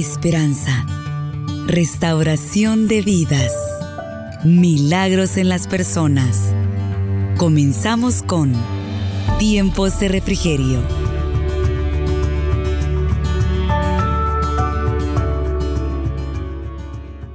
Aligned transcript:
esperanza, 0.00 0.86
restauración 1.66 2.86
de 2.86 3.02
vidas, 3.02 3.52
milagros 4.44 5.36
en 5.36 5.48
las 5.48 5.66
personas. 5.66 6.52
Comenzamos 7.36 8.22
con 8.22 8.52
Tiempos 9.40 9.98
de 9.98 10.06
Refrigerio. 10.06 10.78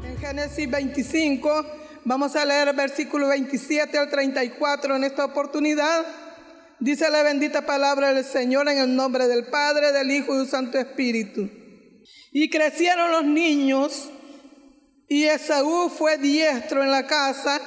En 0.05 0.18
Génesis 0.18 0.71
25 0.71 1.66
vamos 2.05 2.34
a 2.38 2.45
leer 2.45 2.70
el 2.70 2.75
versículo 2.77 3.27
27 3.27 3.98
al 3.98 4.09
34 4.09 4.95
en 4.95 5.04
esta 5.04 5.25
oportunidad. 5.25 6.05
Dice 6.80 7.09
la 7.09 7.23
bendita 7.23 7.66
palabra 7.66 8.14
del 8.14 8.23
Señor 8.23 8.70
en 8.70 8.77
el 8.77 8.95
nombre 8.95 9.27
del 9.27 9.48
Padre, 9.48 9.91
del 9.91 10.09
Hijo 10.11 10.34
y 10.34 10.38
del 10.38 10.48
Santo 10.48 10.77
Espíritu. 10.77 11.62
Y 12.36 12.50
crecieron 12.50 13.12
los 13.12 13.26
niños, 13.26 14.10
y 15.08 15.26
Esaú 15.26 15.91
fue 15.96 16.18
diestro 16.18 16.82
en 16.82 16.90
la 16.90 17.05
casa, 17.05 17.62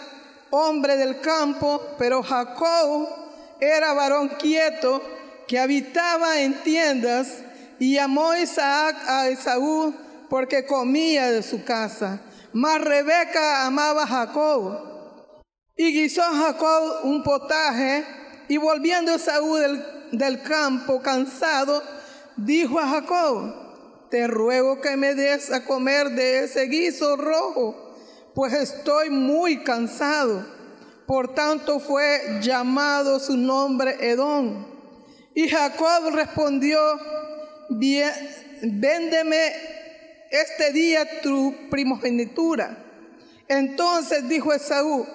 hombre 0.51 0.97
del 0.97 1.20
campo, 1.20 1.80
pero 1.97 2.20
Jacob 2.24 3.09
era 3.60 3.93
varón 3.93 4.29
quieto 4.41 5.01
que 5.47 5.60
habitaba 5.60 6.41
en 6.41 6.55
tiendas, 6.65 7.45
y 7.79 7.95
llamó 7.95 8.34
Isaac 8.34 8.97
a 9.07 9.29
Esaú 9.29 9.95
porque 10.29 10.66
comía 10.66 11.30
de 11.30 11.45
su 11.45 11.62
casa. 11.62 12.21
Mas 12.52 12.80
Rebeca 12.80 13.66
amaba 13.66 14.02
a 14.02 14.07
Jacob. 14.09 14.80
Y 15.77 15.93
guisó 15.93 16.23
Jacob 16.23 17.05
un 17.05 17.23
potaje, 17.23 18.05
y 18.48 18.57
volviendo 18.57 19.15
Esaú 19.15 19.55
del, 19.55 19.85
del 20.10 20.43
campo 20.43 21.01
cansado, 21.01 21.85
dijo 22.37 22.80
a 22.80 22.88
Jacob, 22.88 23.66
te 24.10 24.27
ruego 24.27 24.80
que 24.80 24.96
me 24.96 25.15
des 25.15 25.51
a 25.52 25.65
comer 25.65 26.10
de 26.10 26.45
ese 26.45 26.66
guiso 26.66 27.16
rojo, 27.16 27.74
pues 28.35 28.52
estoy 28.52 29.10
muy 29.10 29.62
cansado. 29.65 30.46
Por 31.07 31.35
tanto 31.35 31.79
fue 31.79 32.40
llamado 32.40 33.21
su 33.21 33.37
nombre 33.37 33.96
Edom. 34.01 34.66
Y 35.34 35.49
Jacob 35.49 36.15
respondió, 36.15 36.79
véndeme 37.68 39.52
este 40.30 40.73
día 40.73 41.21
tu 41.21 41.54
primogenitura. 41.71 42.79
Entonces 43.49 44.29
dijo 44.29 44.52
Esaú, 44.52 45.07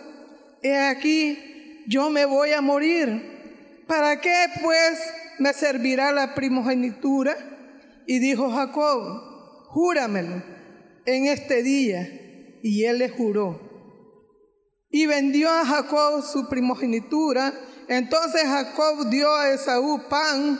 he 0.62 0.78
aquí, 0.78 1.84
yo 1.88 2.10
me 2.10 2.26
voy 2.26 2.54
a 2.54 2.62
morir. 2.62 3.84
¿Para 3.88 4.22
qué 4.22 4.46
pues 4.62 5.00
me 5.40 5.54
servirá 5.54 6.12
la 6.12 6.34
primogenitura? 6.34 7.36
Y 8.08 8.20
dijo 8.20 8.50
Jacob, 8.52 9.66
júramelo 9.68 10.44
en 11.06 11.28
este 11.28 11.64
día. 11.64 12.08
Y 12.64 12.86
él 12.86 13.00
le 13.00 13.10
juró. 13.10 13.60
Y 14.90 15.06
vendió 15.06 15.50
a 15.50 15.66
Jacob 15.66 16.24
su 16.24 16.48
primogenitura. 16.48 17.54
Entonces 17.88 18.44
Jacob 18.44 19.10
dio 19.10 19.34
a 19.34 19.54
Esaú 19.54 20.04
pan 20.10 20.60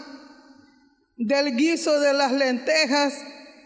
del 1.18 1.56
guiso 1.56 2.00
de 2.00 2.14
las 2.14 2.32
lentejas 2.32 3.22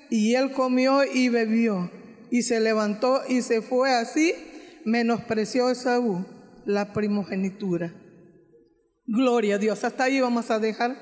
y 0.09 0.35
él 0.35 0.51
comió 0.51 1.03
y 1.03 1.29
bebió. 1.29 1.91
Y 2.31 2.41
se 2.41 2.59
levantó 2.59 3.21
y 3.27 3.41
se 3.41 3.61
fue 3.61 3.93
así. 3.93 4.33
Menospreció 4.83 5.69
Esaú 5.69 6.25
la 6.65 6.93
primogenitura. 6.93 7.93
Gloria 9.07 9.55
a 9.55 9.59
Dios. 9.59 9.83
Hasta 9.83 10.05
ahí 10.05 10.19
vamos 10.19 10.49
a 10.49 10.59
dejar 10.59 10.97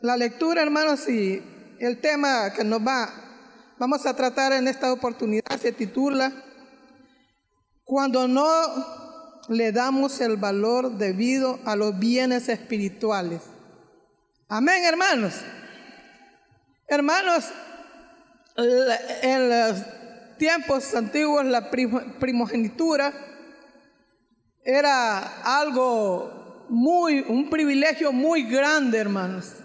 la 0.00 0.16
lectura, 0.16 0.62
hermanos, 0.62 1.08
y 1.08 1.42
el 1.80 2.00
tema 2.00 2.52
que 2.52 2.64
nos 2.64 2.80
va, 2.80 3.08
vamos 3.78 4.04
a 4.06 4.14
tratar 4.14 4.52
en 4.52 4.68
esta 4.68 4.92
oportunidad 4.92 5.58
se 5.60 5.72
titula 5.72 6.32
Cuando 7.84 8.26
no 8.28 8.44
le 9.48 9.72
damos 9.72 10.20
el 10.20 10.36
valor 10.36 10.98
debido 10.98 11.58
a 11.64 11.74
los 11.74 11.98
bienes 11.98 12.48
espirituales. 12.48 13.42
Amén, 14.48 14.84
hermanos. 14.84 15.34
Hermanos, 16.86 17.44
en 18.56 19.48
los 19.48 19.82
tiempos 20.38 20.94
antiguos 20.94 21.44
la 21.44 21.70
primogenitura 21.70 23.12
era 24.64 25.60
algo 25.60 26.66
muy, 26.68 27.20
un 27.20 27.48
privilegio 27.48 28.12
muy 28.12 28.42
grande, 28.42 28.98
hermanos 28.98 29.57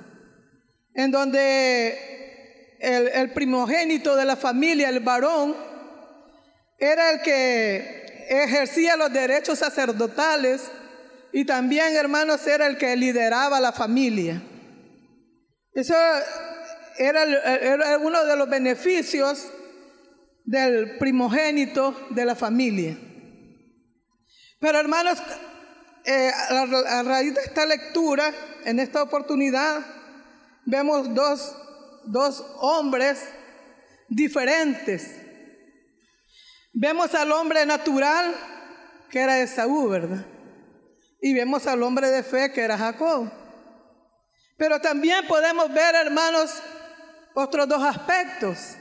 en 0.94 1.12
donde 1.12 2.78
el, 2.80 3.32
primogénito 3.32 4.16
de 4.16 4.26
la 4.26 4.36
familia, 4.36 4.90
el 4.90 5.00
varón, 5.00 5.56
era 6.78 7.12
el 7.12 7.22
que 7.22 8.26
ejercía 8.30 8.98
los 8.98 9.12
derechos 9.12 9.60
sacerdotales 9.60 10.70
y 11.32 11.46
también, 11.46 11.96
hermanos, 11.96 12.46
era 12.46 12.68
el 12.68 12.78
que 12.78 12.96
lideraba 12.96 13.60
la 13.60 13.72
familia. 13.72 14.42
Eso 15.74 15.96
era, 16.98 17.98
uno 18.00 18.26
de 18.26 18.36
los 18.36 18.50
beneficios 18.50 19.50
del 20.46 20.98
primogénito 21.00 21.96
de 22.12 22.26
la 22.26 22.36
familia. 22.36 22.98
Pero 24.60 24.80
hermanos, 24.80 25.18
eh, 26.06 26.32
a 26.90 27.04
raíz 27.04 27.34
de 27.34 27.42
esta 27.42 27.66
lectura, 27.66 28.32
en 28.66 28.80
esta 28.80 29.02
oportunidad, 29.02 29.84
vemos 30.66 31.14
dos, 31.14 31.56
dos 32.06 32.44
hombres 32.60 33.20
diferentes. 34.08 35.20
Vemos 36.74 37.14
al 37.14 37.32
hombre 37.32 37.66
natural, 37.66 38.36
que 39.10 39.20
era 39.20 39.40
Esaú, 39.40 39.90
¿verdad? 39.90 40.26
Y 41.22 41.34
vemos 41.34 41.68
al 41.68 41.84
hombre 41.84 42.10
de 42.10 42.24
fe, 42.24 42.52
que 42.52 42.62
era 42.62 42.78
Jacob. 42.78 43.32
Pero 44.58 44.80
también 44.80 45.28
podemos 45.28 45.72
ver, 45.74 45.96
hermanos, 45.96 46.52
otros 47.34 47.68
dos 47.68 47.84
aspectos. 47.84 48.76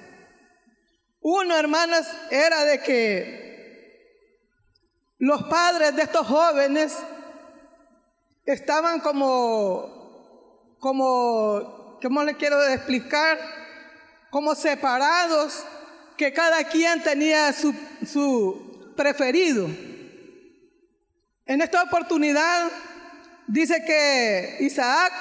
Uno, 1.20 1.56
hermanos, 1.56 2.06
era 2.30 2.64
de 2.64 2.80
que 2.80 3.42
los 5.18 5.44
padres 5.44 5.94
de 5.94 6.02
estos 6.02 6.26
jóvenes 6.26 6.96
estaban 8.44 9.00
como 9.00 10.01
como, 10.82 11.96
¿cómo 12.02 12.24
le 12.24 12.34
quiero 12.34 12.60
explicar? 12.66 13.38
Como 14.30 14.56
separados, 14.56 15.64
que 16.16 16.32
cada 16.32 16.64
quien 16.64 17.00
tenía 17.04 17.52
su, 17.52 17.72
su 18.04 18.92
preferido. 18.96 19.68
En 21.46 21.62
esta 21.62 21.84
oportunidad 21.84 22.68
dice 23.46 23.84
que 23.84 24.56
Isaac, 24.58 25.12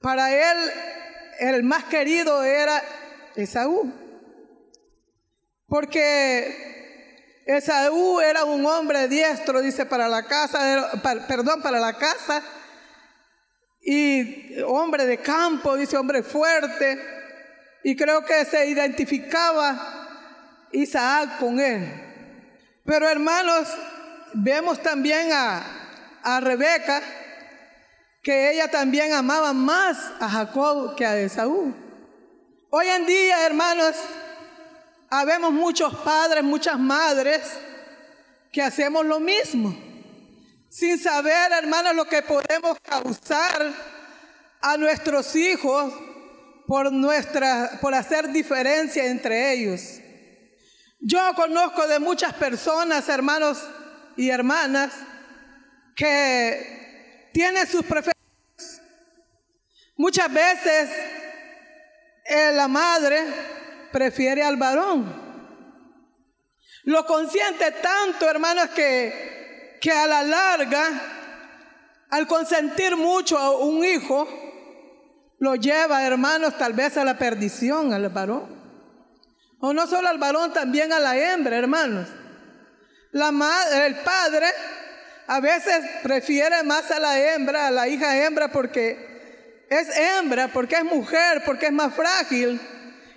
para 0.00 0.30
él 0.30 0.70
el 1.40 1.64
más 1.64 1.82
querido 1.82 2.44
era 2.44 2.80
Esaú. 3.34 3.92
Porque 5.66 7.42
Esaú 7.46 8.20
era 8.20 8.44
un 8.44 8.64
hombre 8.64 9.08
diestro, 9.08 9.60
dice, 9.60 9.86
para 9.86 10.06
la 10.08 10.22
casa, 10.22 10.88
perdón, 11.26 11.62
para 11.62 11.80
la 11.80 11.94
casa 11.94 12.44
y 13.90 14.60
hombre 14.66 15.06
de 15.06 15.16
campo, 15.16 15.74
dice 15.74 15.96
hombre 15.96 16.22
fuerte, 16.22 17.02
y 17.82 17.96
creo 17.96 18.22
que 18.22 18.44
se 18.44 18.66
identificaba 18.66 20.66
Isaac 20.72 21.38
con 21.38 21.58
él. 21.58 21.88
Pero 22.84 23.08
hermanos, 23.08 23.66
vemos 24.34 24.82
también 24.82 25.30
a, 25.32 25.64
a 26.22 26.38
Rebeca, 26.38 27.00
que 28.22 28.52
ella 28.52 28.70
también 28.70 29.14
amaba 29.14 29.54
más 29.54 29.96
a 30.20 30.28
Jacob 30.28 30.94
que 30.94 31.06
a 31.06 31.16
Esaú. 31.16 31.74
Hoy 32.68 32.88
en 32.88 33.06
día, 33.06 33.46
hermanos, 33.46 33.96
habemos 35.08 35.50
muchos 35.50 35.94
padres, 36.00 36.44
muchas 36.44 36.78
madres 36.78 37.40
que 38.52 38.60
hacemos 38.60 39.06
lo 39.06 39.18
mismo 39.18 39.87
sin 40.68 40.98
saber, 40.98 41.52
hermanos, 41.52 41.94
lo 41.94 42.04
que 42.04 42.22
podemos 42.22 42.78
causar 42.80 43.72
a 44.60 44.76
nuestros 44.76 45.34
hijos 45.34 45.92
por, 46.66 46.92
nuestra, 46.92 47.78
por 47.80 47.94
hacer 47.94 48.28
diferencia 48.28 49.06
entre 49.06 49.52
ellos. 49.52 50.00
Yo 51.00 51.32
conozco 51.34 51.86
de 51.86 51.98
muchas 51.98 52.34
personas, 52.34 53.08
hermanos 53.08 53.58
y 54.16 54.30
hermanas, 54.30 54.92
que 55.94 57.30
tienen 57.32 57.66
sus 57.66 57.84
preferencias. 57.84 58.82
Muchas 59.96 60.32
veces 60.32 60.90
eh, 62.24 62.52
la 62.52 62.68
madre 62.68 63.24
prefiere 63.90 64.42
al 64.42 64.56
varón. 64.56 65.28
Lo 66.84 67.06
consiente 67.06 67.70
tanto, 67.72 68.28
hermanos, 68.28 68.68
que 68.70 69.37
que 69.80 69.90
a 69.90 70.06
la 70.06 70.22
larga, 70.22 70.84
al 72.10 72.26
consentir 72.26 72.96
mucho 72.96 73.38
a 73.38 73.58
un 73.58 73.84
hijo, 73.84 74.26
lo 75.38 75.54
lleva, 75.54 76.04
hermanos, 76.04 76.56
tal 76.58 76.72
vez 76.72 76.96
a 76.96 77.04
la 77.04 77.16
perdición 77.16 77.92
al 77.92 78.08
varón. 78.08 78.56
O 79.60 79.72
no 79.72 79.86
solo 79.86 80.08
al 80.08 80.18
varón, 80.18 80.52
también 80.52 80.92
a 80.92 80.98
la 80.98 81.16
hembra, 81.16 81.56
hermanos. 81.56 82.08
La 83.12 83.32
madre, 83.32 83.86
el 83.86 83.96
padre 83.96 84.46
a 85.26 85.40
veces 85.40 85.84
prefiere 86.02 86.62
más 86.62 86.90
a 86.90 86.98
la 86.98 87.18
hembra, 87.18 87.68
a 87.68 87.70
la 87.70 87.88
hija 87.88 88.24
hembra, 88.24 88.48
porque 88.48 89.66
es 89.70 89.96
hembra, 89.96 90.48
porque 90.48 90.76
es 90.76 90.84
mujer, 90.84 91.42
porque 91.44 91.66
es 91.66 91.72
más 91.72 91.94
frágil. 91.94 92.60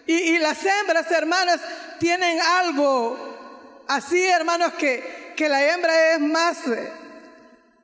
Y, 0.08 0.14
y 0.14 0.38
las 0.40 0.60
hembras, 0.66 1.10
hermanas, 1.12 1.60
tienen 2.00 2.40
algo 2.42 3.86
así, 3.88 4.26
hermanos, 4.28 4.74
que, 4.74 5.21
que 5.42 5.50
la 5.50 5.74
hembra 5.74 6.14
es 6.14 6.20
más 6.20 6.58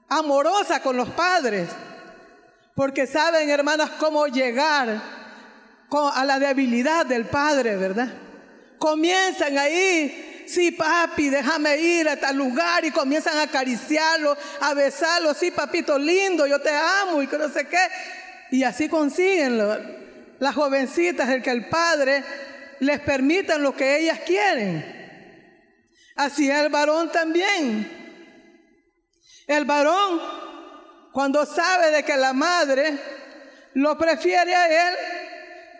amorosa 0.09 0.79
con 0.79 0.95
los 0.95 1.09
padres. 1.09 1.67
Porque 2.75 3.07
saben, 3.07 3.49
hermanas, 3.49 3.89
cómo 3.97 4.27
llegar 4.27 5.01
a 5.89 6.23
la 6.23 6.37
debilidad 6.37 7.03
del 7.07 7.25
padre, 7.25 7.75
¿verdad? 7.75 8.09
Comienzan 8.77 9.57
ahí, 9.57 10.45
sí, 10.47 10.69
papi, 10.69 11.29
déjame 11.29 11.77
ir 11.77 12.07
a 12.07 12.17
tal 12.17 12.35
lugar 12.35 12.85
y 12.85 12.91
comienzan 12.91 13.39
a 13.39 13.43
acariciarlo, 13.43 14.37
a 14.61 14.75
besarlo, 14.75 15.33
sí, 15.33 15.49
papito 15.49 15.97
lindo, 15.97 16.45
yo 16.45 16.61
te 16.61 16.69
amo 16.69 17.23
y 17.23 17.27
que 17.27 17.39
no 17.39 17.49
sé 17.49 17.65
qué. 17.65 17.87
Y 18.51 18.65
así 18.65 18.87
consiguen 18.87 19.57
las 20.37 20.53
jovencitas, 20.53 21.27
el 21.29 21.41
que 21.41 21.49
el 21.49 21.65
padre 21.65 22.23
les 22.81 22.99
permita 22.99 23.57
lo 23.57 23.75
que 23.75 23.97
ellas 23.97 24.19
quieren. 24.27 24.96
Así 26.17 26.49
el 26.49 26.69
varón 26.69 27.11
también. 27.11 27.89
El 29.45 29.65
varón, 29.65 30.19
cuando 31.13 31.45
sabe 31.45 31.91
de 31.91 32.03
que 32.03 32.17
la 32.17 32.33
madre 32.33 32.97
lo 33.75 33.97
prefiere 33.97 34.53
a 34.53 34.89
él, 34.89 34.95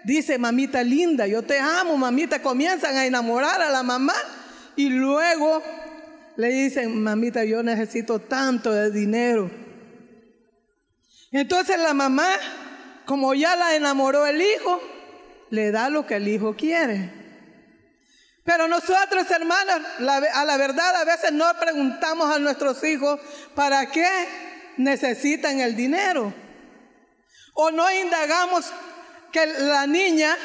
dice, 0.04 0.38
mamita 0.38 0.84
linda, 0.84 1.26
yo 1.26 1.42
te 1.42 1.60
amo, 1.60 1.98
mamita, 1.98 2.42
comienzan 2.42 2.96
a 2.96 3.06
enamorar 3.06 3.62
a 3.62 3.72
la 3.72 3.82
mamá 3.82 4.14
y 4.76 4.90
luego 4.90 5.62
le 6.38 6.50
dicen, 6.50 7.02
mamita, 7.02 7.44
yo 7.44 7.64
necesito 7.64 8.20
tanto 8.20 8.72
de 8.72 8.92
dinero. 8.92 9.50
Entonces 11.32 11.80
la 11.80 11.96
mamá, 11.96 12.30
como 13.06 13.34
ya 13.34 13.56
la 13.56 13.76
enamoró 13.76 14.28
el 14.28 14.40
hijo, 14.40 14.80
le 15.50 15.72
da 15.72 15.90
lo 15.90 16.06
que 16.06 16.18
el 16.18 16.28
hijo 16.28 16.56
quiere. 16.56 17.17
Pero 18.48 18.66
nosotros, 18.70 19.30
hermanos, 19.30 19.82
a 20.34 20.46
la 20.46 20.56
verdad 20.56 20.96
a 20.96 21.04
veces 21.04 21.34
no 21.34 21.54
preguntamos 21.60 22.34
a 22.34 22.40
nuestros 22.40 22.82
hijos 22.86 23.20
para 23.54 23.88
qué 23.88 24.08
necesitan 24.78 25.60
el 25.60 25.76
dinero. 25.76 26.34
O 27.56 27.72
no 27.72 27.92
indagamos 27.92 28.68
que 29.34 29.46
la 29.48 29.86
niña 29.86 30.38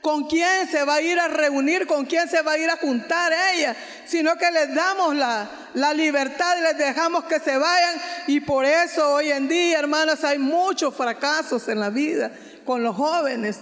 con 0.00 0.26
quién 0.26 0.70
se 0.70 0.84
va 0.84 0.94
a 0.94 1.02
ir 1.02 1.20
a 1.20 1.28
reunir, 1.28 1.86
con 1.86 2.06
quién 2.06 2.30
se 2.30 2.40
va 2.40 2.52
a 2.52 2.58
ir 2.58 2.70
a 2.70 2.78
juntar 2.78 3.30
ella, 3.52 3.76
sino 4.06 4.34
que 4.36 4.50
les 4.50 4.74
damos 4.74 5.14
la, 5.14 5.50
la 5.74 5.92
libertad 5.92 6.56
y 6.56 6.62
les 6.62 6.78
dejamos 6.78 7.24
que 7.24 7.40
se 7.40 7.58
vayan. 7.58 8.00
Y 8.26 8.40
por 8.40 8.64
eso 8.64 9.06
hoy 9.12 9.32
en 9.32 9.48
día, 9.48 9.80
hermanos, 9.80 10.24
hay 10.24 10.38
muchos 10.38 10.94
fracasos 10.94 11.68
en 11.68 11.78
la 11.78 11.90
vida 11.90 12.30
con 12.64 12.82
los 12.82 12.96
jóvenes. 12.96 13.58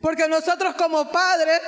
Porque 0.00 0.26
nosotros 0.26 0.74
como 0.74 1.12
padres 1.12 1.60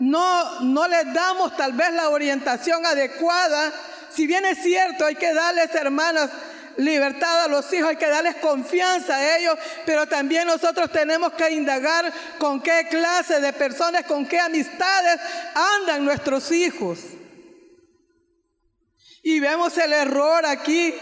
no, 0.00 0.60
no 0.60 0.88
les 0.88 1.12
damos 1.12 1.54
tal 1.56 1.74
vez 1.74 1.92
la 1.92 2.08
orientación 2.08 2.84
adecuada. 2.86 3.70
Si 4.10 4.26
bien 4.26 4.46
es 4.46 4.62
cierto, 4.62 5.04
hay 5.04 5.14
que 5.14 5.32
darles, 5.32 5.74
hermanas, 5.74 6.30
libertad 6.78 7.44
a 7.44 7.48
los 7.48 7.70
hijos, 7.74 7.90
hay 7.90 7.96
que 7.96 8.08
darles 8.08 8.36
confianza 8.36 9.16
a 9.16 9.36
ellos, 9.36 9.58
pero 9.84 10.06
también 10.06 10.46
nosotros 10.46 10.90
tenemos 10.90 11.34
que 11.34 11.50
indagar 11.50 12.10
con 12.38 12.62
qué 12.62 12.86
clase 12.88 13.40
de 13.40 13.52
personas, 13.52 14.04
con 14.04 14.26
qué 14.26 14.40
amistades 14.40 15.20
andan 15.54 16.04
nuestros 16.06 16.50
hijos. 16.50 17.00
Y 19.22 19.38
vemos 19.38 19.76
el 19.76 19.92
error 19.92 20.46
aquí 20.46 20.94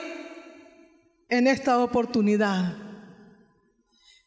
en 1.29 1.47
esta 1.47 1.79
oportunidad. 1.79 2.75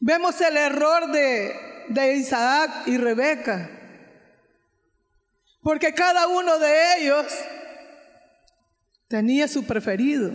Vemos 0.00 0.40
el 0.40 0.56
error 0.56 1.12
de, 1.12 1.84
de 1.88 2.16
Isaac 2.16 2.70
y 2.86 2.96
Rebeca. 2.96 3.81
Porque 5.62 5.94
cada 5.94 6.26
uno 6.26 6.58
de 6.58 6.98
ellos 6.98 7.26
tenía 9.08 9.46
su 9.46 9.64
preferido. 9.64 10.32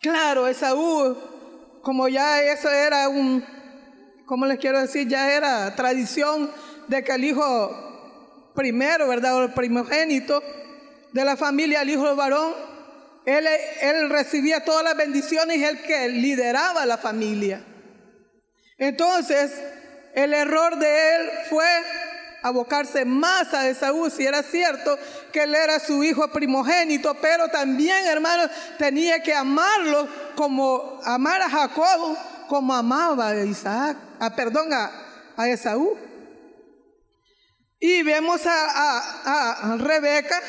Claro, 0.00 0.46
Esaú, 0.46 1.16
como 1.82 2.08
ya 2.08 2.42
eso 2.42 2.70
era 2.70 3.08
un, 3.08 3.44
¿cómo 4.24 4.46
les 4.46 4.58
quiero 4.58 4.80
decir? 4.80 5.06
Ya 5.06 5.32
era 5.32 5.74
tradición 5.76 6.50
de 6.88 7.04
que 7.04 7.12
el 7.12 7.24
hijo 7.24 8.52
primero, 8.54 9.06
¿verdad? 9.06 9.36
O 9.36 9.42
el 9.44 9.52
primogénito 9.52 10.42
de 11.12 11.24
la 11.24 11.36
familia, 11.36 11.82
el 11.82 11.90
hijo 11.90 12.16
varón, 12.16 12.54
él, 13.26 13.46
él 13.82 14.08
recibía 14.08 14.64
todas 14.64 14.82
las 14.82 14.96
bendiciones 14.96 15.58
y 15.58 15.64
él 15.64 15.82
que 15.82 16.08
lideraba 16.08 16.86
la 16.86 16.96
familia. 16.96 17.62
Entonces, 18.78 19.52
el 20.14 20.32
error 20.32 20.78
de 20.78 21.16
él 21.16 21.30
fue 21.50 21.66
abocarse 22.42 23.04
más 23.04 23.52
a 23.54 23.68
Esaú, 23.68 24.10
si 24.10 24.26
era 24.26 24.42
cierto 24.42 24.98
que 25.32 25.42
él 25.42 25.54
era 25.54 25.78
su 25.80 26.02
hijo 26.04 26.28
primogénito, 26.28 27.14
pero 27.20 27.48
también, 27.48 28.06
hermanos, 28.06 28.50
tenía 28.78 29.22
que 29.22 29.34
amarlo 29.34 30.08
como 30.36 31.00
amar 31.04 31.42
a 31.42 31.50
Jacob, 31.50 32.16
como 32.48 32.74
amaba 32.74 33.28
a 33.28 33.44
Isaac, 33.44 33.96
a, 34.18 34.34
perdón, 34.34 34.72
a, 34.72 34.90
a 35.36 35.48
Esaú. 35.48 35.96
Y 37.78 38.02
vemos 38.02 38.42
a, 38.44 39.72
a 39.72 39.76
Rebeca 39.78 40.40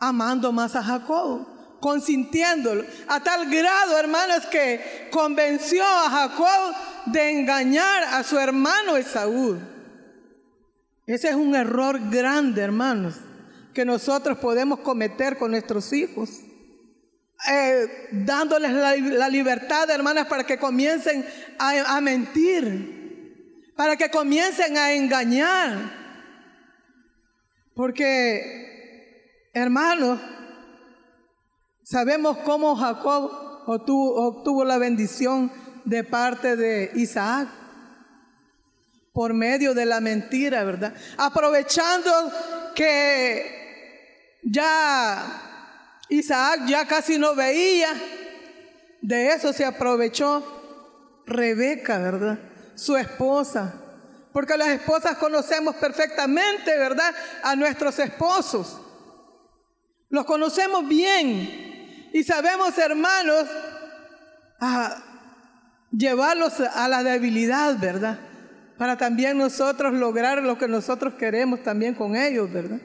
amando 0.00 0.52
más 0.52 0.74
a 0.74 0.82
Jacob 0.82 1.54
consintiéndolo, 1.84 2.82
a 3.08 3.20
tal 3.20 3.50
grado, 3.50 3.98
hermanos, 3.98 4.46
que 4.46 5.10
convenció 5.12 5.84
a 5.84 6.08
Jacob 6.08 6.74
de 7.04 7.30
engañar 7.32 8.04
a 8.04 8.22
su 8.22 8.38
hermano 8.38 8.96
Esaú. 8.96 9.73
Ese 11.06 11.28
es 11.28 11.34
un 11.34 11.54
error 11.54 11.98
grande, 12.10 12.62
hermanos, 12.62 13.16
que 13.74 13.84
nosotros 13.84 14.38
podemos 14.38 14.80
cometer 14.80 15.36
con 15.36 15.50
nuestros 15.50 15.92
hijos. 15.92 16.40
Eh, 17.50 18.08
dándoles 18.12 18.72
la, 18.72 19.28
libertad, 19.28 19.90
hermanas, 19.90 20.26
para 20.28 20.44
que 20.44 20.56
comiencen 20.56 21.26
a, 21.58 21.96
a 21.96 22.00
mentir, 22.00 23.72
para 23.76 23.96
que 23.96 24.08
comiencen 24.08 24.78
a 24.78 24.92
engañar. 24.92 25.92
Porque, 27.74 29.50
hermanos, 29.52 30.20
sabemos 31.82 32.38
cómo 32.38 32.76
Jacob 32.76 33.30
obtuvo 33.66 34.64
la 34.64 34.78
bendición 34.78 35.52
de 35.84 36.02
parte 36.02 36.56
de 36.56 36.92
Isaac 36.94 37.48
por 39.14 39.32
medio 39.32 39.74
de 39.74 39.86
la 39.86 40.00
mentira, 40.00 40.64
¿verdad? 40.64 40.92
Aprovechando 41.16 42.10
que 42.74 44.40
ya 44.42 46.00
Isaac 46.08 46.62
ya 46.66 46.84
casi 46.86 47.16
no 47.16 47.36
veía, 47.36 47.90
de 49.00 49.28
eso 49.28 49.52
se 49.52 49.64
aprovechó 49.64 51.22
Rebeca, 51.26 51.98
¿verdad? 51.98 52.38
Su 52.74 52.96
esposa. 52.96 53.74
Porque 54.32 54.56
las 54.56 54.68
esposas 54.68 55.16
conocemos 55.16 55.76
perfectamente, 55.76 56.76
¿verdad? 56.76 57.14
A 57.44 57.54
nuestros 57.54 57.96
esposos. 58.00 58.80
Los 60.08 60.24
conocemos 60.24 60.88
bien. 60.88 62.10
Y 62.12 62.24
sabemos, 62.24 62.76
hermanos, 62.78 63.46
llevarlos 65.92 66.58
a 66.58 66.88
la 66.88 67.04
debilidad, 67.04 67.78
¿verdad? 67.78 68.18
Para 68.78 68.96
también 68.96 69.38
nosotros 69.38 69.92
lograr 69.92 70.42
lo 70.42 70.58
que 70.58 70.68
nosotros 70.68 71.14
queremos 71.14 71.62
también 71.62 71.94
con 71.94 72.16
ellos, 72.16 72.52
¿verdad? 72.52 72.80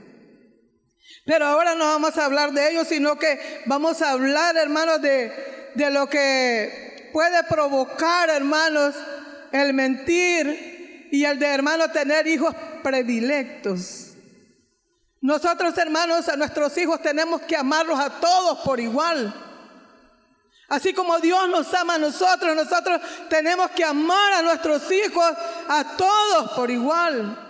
Pero 1.26 1.46
ahora 1.46 1.76
no 1.76 1.86
vamos 1.86 2.18
a 2.18 2.26
hablar 2.26 2.52
de 2.54 2.72
ellos, 2.72 2.88
sino 2.88 3.18
que 3.18 3.40
vamos 3.66 4.02
a 4.02 4.12
hablar, 4.12 4.56
hermanos, 4.58 5.02
de, 5.02 5.32
de 5.76 5.92
lo 5.92 6.08
que 6.08 7.10
puede 7.12 7.44
provocar, 7.44 8.30
hermanos, 8.30 8.96
el 9.52 9.74
mentir 9.74 11.08
y 11.12 11.26
el 11.26 11.40
de, 11.40 11.48
hermanos, 11.48 11.92
tener 11.92 12.28
hijos 12.28 12.56
predilectos. 12.84 14.14
Nosotros, 15.22 15.78
hermanos, 15.78 16.30
a 16.30 16.38
nuestros 16.38 16.78
hijos 16.78 17.02
tenemos 17.02 17.42
que 17.42 17.58
amarlos 17.58 18.00
a 18.00 18.20
todos 18.20 18.60
por 18.60 18.80
igual. 18.80 19.49
Así 20.70 20.94
como 20.94 21.20
Dios 21.20 21.50
nos 21.50 21.74
ama 21.74 21.96
a 21.96 21.98
nosotros, 21.98 22.56
nosotros 22.56 23.02
tenemos 23.28 23.72
que 23.72 23.84
amar 23.84 24.34
a 24.34 24.44
nuestros 24.44 24.90
hijos, 24.92 25.26
a 25.68 25.98
todos 25.98 26.52
por 26.52 26.70
igual. 26.70 27.48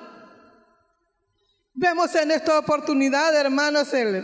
Vemos 1.73 2.15
en 2.15 2.31
esta 2.31 2.57
oportunidad, 2.57 3.35
hermanos, 3.35 3.93
el, 3.93 4.15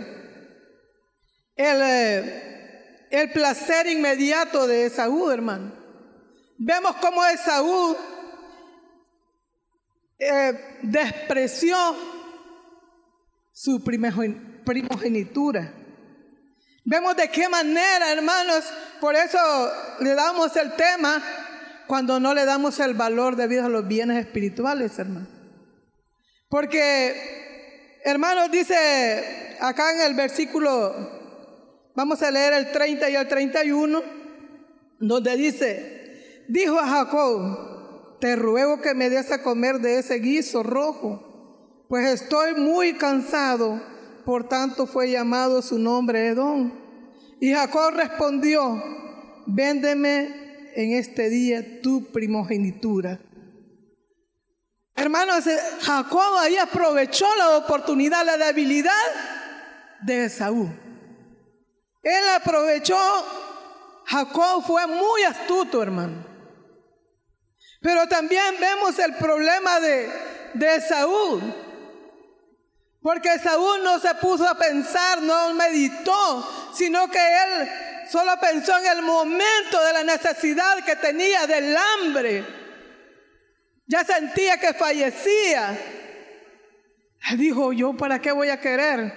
el, 1.57 1.81
eh, 1.81 3.29
placer 3.33 3.87
inmediato 3.87 4.65
de 4.65 4.85
Esaú, 4.85 5.29
hermano. 5.29 5.73
vemos 6.57 6.95
cómo 6.97 7.25
Esaú 7.25 7.97
eh, 10.17 10.77
despreció 10.83 11.75
su 13.51 13.83
primogenitura. 13.83 15.84
Vemos 16.87 17.15
de 17.15 17.29
qué 17.29 17.49
manera, 17.49 18.11
hermanos, 18.11 18.63
por 19.01 19.15
eso 19.15 19.39
le 20.01 20.13
damos 20.13 20.55
el 20.55 20.73
tema 20.73 21.19
cuando 21.87 22.19
no 22.19 22.35
le 22.35 22.45
damos 22.45 22.79
el 22.79 22.93
valor 22.93 23.35
debido 23.35 23.65
a 23.65 23.69
los 23.69 23.87
bienes 23.87 24.23
espirituales, 24.23 24.97
hermanos. 24.99 25.27
Porque, 26.47 27.99
hermanos, 28.03 28.51
dice 28.51 29.57
acá 29.59 29.93
en 29.93 30.01
el 30.01 30.13
versículo, 30.13 30.93
vamos 31.95 32.21
a 32.21 32.29
leer 32.29 32.53
el 32.53 32.71
30 32.71 33.09
y 33.09 33.15
el 33.15 33.27
31, 33.27 34.03
donde 34.99 35.35
dice, 35.37 36.45
dijo 36.47 36.79
a 36.79 36.87
Jacob, 36.87 38.19
te 38.19 38.35
ruego 38.35 38.79
que 38.79 38.93
me 38.93 39.09
des 39.09 39.31
a 39.31 39.41
comer 39.41 39.79
de 39.79 39.97
ese 39.97 40.19
guiso 40.19 40.61
rojo, 40.61 41.87
pues 41.89 42.21
estoy 42.21 42.53
muy 42.53 42.93
cansado 42.93 43.81
por 44.25 44.49
tanto 44.49 44.87
fue 44.87 45.11
llamado 45.11 45.61
su 45.61 45.77
nombre 45.77 46.27
Edom. 46.27 46.71
Y 47.39 47.53
Jacob 47.53 47.93
respondió, 47.93 48.83
véndeme 49.45 50.71
en 50.75 50.93
este 50.93 51.29
día 51.29 51.81
tu 51.81 52.11
primogenitura. 52.11 53.19
Hermanos, 54.95 55.45
eh, 55.45 55.59
Jacob 55.81 56.37
ahí 56.37 56.57
aprovechó 56.57 57.27
la 57.37 57.57
oportunidad, 57.57 58.25
la 58.25 58.37
debilidad 58.37 58.91
de 60.01 60.25
Esaú. 60.25 60.69
Él 62.01 62.23
aprovechó, 62.35 62.97
Jacob 64.05 64.63
fue 64.65 64.87
muy 64.87 65.23
astuto, 65.23 65.83
hermano. 65.83 66.25
Pero 67.81 68.07
también 68.07 68.55
vemos 68.59 68.97
el 68.99 69.15
problema 69.15 69.79
de, 69.79 70.09
de 70.53 70.75
Esaú. 70.75 71.41
Porque 73.05 73.37
Saúl 73.37 73.83
no 73.83 73.99
se 73.99 74.15
puso 74.15 74.49
a 74.49 74.57
pensar, 74.57 75.21
no 75.21 75.53
meditó, 75.53 76.71
sino 76.73 77.07
que 77.07 77.19
él 77.19 77.69
solo 78.09 78.31
pensó 78.41 78.75
en 78.79 78.97
el 78.97 79.03
momento 79.03 79.79
de 79.85 79.93
la 79.93 80.03
necesidad 80.03 80.83
que 80.83 80.95
tenía 80.95 81.45
del 81.45 81.77
hambre. 81.77 82.43
Ya 83.85 84.03
sentía 84.03 84.57
que 84.57 84.73
fallecía. 84.73 85.79
Dijo, 87.37 87.73
yo 87.73 87.95
para 87.95 88.17
qué 88.17 88.31
voy 88.31 88.49
a 88.49 88.59
querer 88.59 89.13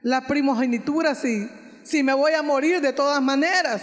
la 0.00 0.26
primogenitura 0.26 1.14
si, 1.14 1.50
si 1.84 2.02
me 2.02 2.14
voy 2.14 2.32
a 2.32 2.40
morir 2.40 2.80
de 2.80 2.94
todas 2.94 3.20
maneras. 3.20 3.82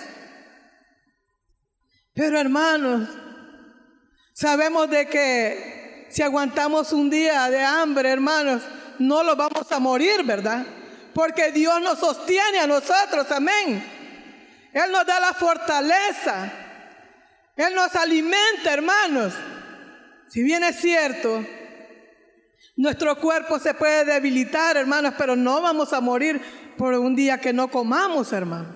Pero 2.15 2.39
hermanos, 2.39 3.07
sabemos 4.33 4.89
de 4.89 5.05
que 5.05 6.07
si 6.09 6.23
aguantamos 6.23 6.91
un 6.93 7.11
día 7.11 7.47
de 7.51 7.61
hambre, 7.61 8.09
hermanos, 8.09 8.63
no 8.99 9.23
lo 9.23 9.35
vamos 9.35 9.71
a 9.71 9.79
morir, 9.79 10.23
¿verdad? 10.23 10.65
Porque 11.13 11.51
Dios 11.51 11.81
nos 11.81 11.99
sostiene 11.99 12.59
a 12.59 12.67
nosotros, 12.67 13.29
amén. 13.31 13.83
Él 14.73 14.91
nos 14.91 15.05
da 15.05 15.19
la 15.19 15.33
fortaleza. 15.33 16.51
Él 17.55 17.75
nos 17.75 17.95
alimenta, 17.95 18.71
hermanos. 18.71 19.33
Si 20.29 20.43
bien 20.43 20.63
es 20.63 20.77
cierto, 20.77 21.43
nuestro 22.75 23.19
cuerpo 23.19 23.59
se 23.59 23.73
puede 23.73 24.05
debilitar, 24.05 24.77
hermanos, 24.77 25.15
pero 25.17 25.35
no 25.35 25.61
vamos 25.61 25.91
a 25.91 25.99
morir 25.99 26.39
por 26.77 26.93
un 26.93 27.15
día 27.15 27.39
que 27.39 27.51
no 27.51 27.69
comamos, 27.69 28.31
hermano. 28.31 28.75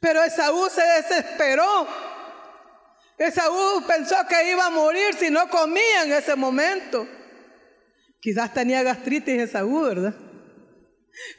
Pero 0.00 0.22
Esaú 0.22 0.68
se 0.70 0.82
desesperó. 0.82 1.86
Esaú 3.18 3.82
pensó 3.86 4.16
que 4.28 4.50
iba 4.50 4.66
a 4.66 4.70
morir 4.70 5.14
si 5.18 5.30
no 5.30 5.48
comía 5.48 6.04
en 6.04 6.12
ese 6.12 6.36
momento. 6.36 7.06
Quizás 8.24 8.54
tenía 8.54 8.82
gastritis 8.82 9.38
Esaú, 9.38 9.82
¿verdad? 9.82 10.14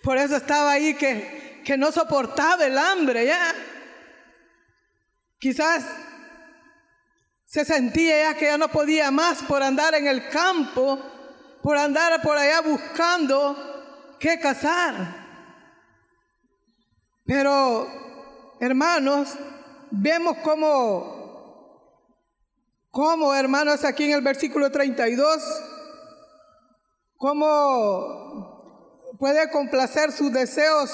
Por 0.03 0.17
eso 0.19 0.35
estaba 0.35 0.69
ahí 0.69 0.93
que, 0.93 1.63
que 1.65 1.79
no 1.79 1.91
soportaba 1.91 2.63
el 2.63 2.77
hambre 2.77 3.25
ya. 3.25 3.55
Quizás 5.39 5.83
se 7.43 7.65
sentía 7.65 8.29
ya 8.29 8.37
que 8.37 8.45
ya 8.45 8.59
no 8.59 8.67
podía 8.67 9.09
más 9.09 9.41
por 9.41 9.63
andar 9.63 9.95
en 9.95 10.05
el 10.05 10.29
campo, 10.29 10.99
por 11.63 11.75
andar 11.75 12.21
por 12.21 12.37
allá 12.37 12.61
buscando 12.61 14.15
qué 14.19 14.39
cazar. 14.39 15.25
Pero, 17.25 18.55
hermanos, 18.59 19.33
vemos 19.89 20.37
cómo, 20.43 21.81
cómo, 22.91 23.33
hermanos, 23.33 23.83
aquí 23.83 24.03
en 24.03 24.11
el 24.11 24.21
versículo 24.21 24.71
32, 24.71 25.73
cómo 27.17 28.55
puede 29.19 29.49
complacer 29.49 30.11
sus 30.11 30.31
deseos 30.31 30.91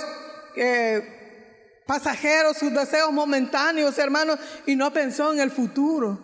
eh, 0.55 1.83
pasajeros, 1.85 2.57
sus 2.57 2.73
deseos 2.73 3.11
momentáneos, 3.11 3.97
hermanos, 3.97 4.39
y 4.65 4.75
no 4.75 4.93
pensó 4.93 5.33
en 5.33 5.39
el 5.39 5.51
futuro. 5.51 6.19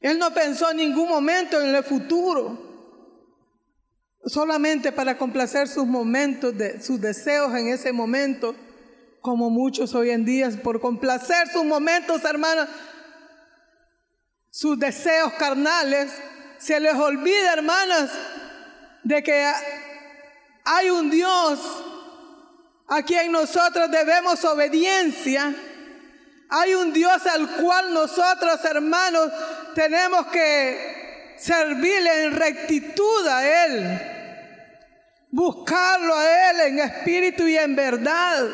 Él 0.00 0.18
no 0.18 0.32
pensó 0.32 0.70
en 0.70 0.78
ningún 0.78 1.08
momento 1.08 1.60
en 1.60 1.74
el 1.74 1.84
futuro. 1.84 2.70
Solamente 4.24 4.92
para 4.92 5.18
complacer 5.18 5.66
sus 5.68 5.86
momentos, 5.86 6.56
de, 6.56 6.80
sus 6.80 7.00
deseos 7.00 7.54
en 7.54 7.68
ese 7.68 7.92
momento, 7.92 8.54
como 9.20 9.50
muchos 9.50 9.94
hoy 9.94 10.10
en 10.10 10.24
día, 10.24 10.50
por 10.62 10.80
complacer 10.80 11.48
sus 11.48 11.64
momentos, 11.64 12.24
hermanos, 12.24 12.68
sus 14.50 14.78
deseos 14.78 15.32
carnales, 15.34 16.12
se 16.58 16.78
les 16.78 16.94
olvida, 16.94 17.54
hermanas, 17.54 18.10
de 19.04 19.22
que 19.22 19.52
hay 20.64 20.90
un 20.90 21.10
Dios 21.10 21.60
a 22.88 23.02
quien 23.02 23.32
nosotros 23.32 23.90
debemos 23.90 24.44
obediencia. 24.44 25.54
Hay 26.48 26.74
un 26.74 26.92
Dios 26.92 27.26
al 27.26 27.48
cual 27.56 27.94
nosotros, 27.94 28.62
hermanos, 28.64 29.30
tenemos 29.74 30.26
que 30.26 31.34
servirle 31.38 32.24
en 32.24 32.32
rectitud 32.32 33.26
a 33.26 33.64
Él. 33.64 34.00
Buscarlo 35.30 36.14
a 36.14 36.50
Él 36.50 36.60
en 36.68 36.78
espíritu 36.80 37.46
y 37.46 37.56
en 37.56 37.74
verdad. 37.74 38.46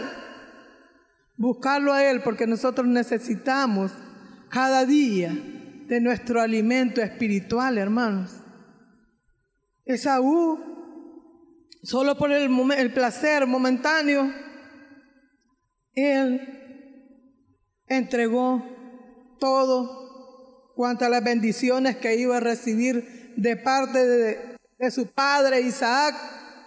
Buscarlo 1.36 1.92
a 1.92 2.04
Él 2.04 2.20
porque 2.22 2.46
nosotros 2.46 2.86
necesitamos 2.86 3.90
cada 4.48 4.84
día 4.86 5.32
de 5.88 6.00
nuestro 6.00 6.40
alimento 6.40 7.02
espiritual, 7.02 7.78
hermanos. 7.78 8.37
Esaú, 9.88 10.58
solo 11.82 12.18
por 12.18 12.30
el, 12.30 12.92
placer 12.92 13.46
momentáneo, 13.46 14.30
él 15.94 17.16
entregó 17.86 18.62
todo 19.40 20.74
cuanto 20.76 21.06
a 21.06 21.08
las 21.08 21.24
bendiciones 21.24 21.96
que 21.96 22.16
iba 22.16 22.36
a 22.36 22.40
recibir 22.40 23.32
de 23.38 23.56
parte 23.56 24.06
de, 24.06 24.56
de 24.78 24.90
su 24.90 25.06
padre 25.06 25.62
Isaac 25.62 26.14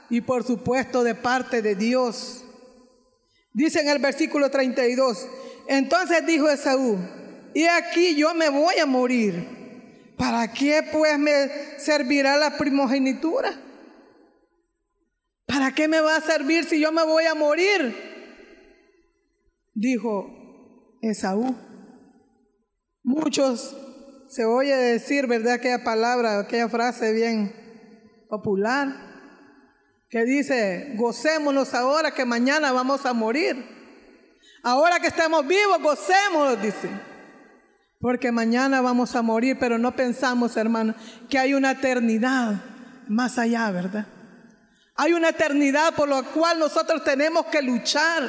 y 0.10 0.22
por 0.22 0.44
supuesto 0.44 1.04
de 1.04 1.13
parte 1.13 1.62
de 1.62 1.75
Dios. 1.75 2.44
Dice 3.54 3.82
en 3.82 3.90
el 3.90 4.00
versículo 4.00 4.50
32, 4.50 5.28
entonces 5.68 6.25
dijo 6.25 6.50
Esaú, 6.50 6.98
y 7.54 7.66
aquí 7.66 8.16
yo 8.16 8.34
me 8.34 8.50
voy 8.50 8.80
a 8.80 8.88
morir 8.88 9.61
¿Para 10.22 10.54
qué 10.54 10.84
pues 10.92 11.18
me 11.18 11.50
servirá 11.80 12.38
la 12.38 12.56
primogenitura? 12.56 13.60
¿Para 15.48 15.74
qué 15.74 15.88
me 15.88 16.00
va 16.00 16.18
a 16.18 16.22
servir 16.22 16.63
si 16.66 16.80
yo 16.80 16.92
me 16.92 17.04
voy 17.04 17.25
a 17.25 17.34
morir? 17.34 17.96
Dijo 19.74 20.30
Esaú. 21.01 21.56
Muchos 23.01 23.75
se 24.28 24.46
oye 24.46 24.75
decir, 24.75 25.25
¿verdad? 25.25 25.54
Aquella 25.54 25.84
palabra, 25.84 26.38
aquella 26.38 26.70
frase 26.70 27.13
bien 27.13 27.51
popular, 28.30 28.90
que 30.08 30.24
dice, 30.24 30.94
gocémonos 30.98 31.74
ahora 31.74 32.12
que 32.12 32.25
mañana 32.25 32.72
vamos 32.72 33.08
a 33.08 33.13
morir. 33.13 33.56
Ahora 34.62 35.00
que 35.00 35.08
estamos 35.08 35.48
vivos, 35.48 35.82
gocémonos, 35.82 36.62
dice 36.62 37.11
porque 38.01 38.31
mañana 38.31 38.81
vamos 38.81 39.15
a 39.15 39.22
morir, 39.22 39.58
pero 39.60 39.77
no 39.77 39.96
pensamos, 39.96 40.58
hermano, 40.58 40.96
que 41.29 41.38
hay 41.38 41.53
una 41.53 41.72
eternidad 41.72 42.55
más 43.08 43.38
allá, 43.38 43.70
¿verdad? 43.70 44.08
Hay 44.96 45.13
una 45.13 45.29
eternidad 45.29 45.93
por 45.93 46.10
la 46.10 46.24
cual 46.24 46.58
nosotros 46.58 47.03
tenemos 47.03 47.46
que 47.46 47.62
luchar, 47.62 48.27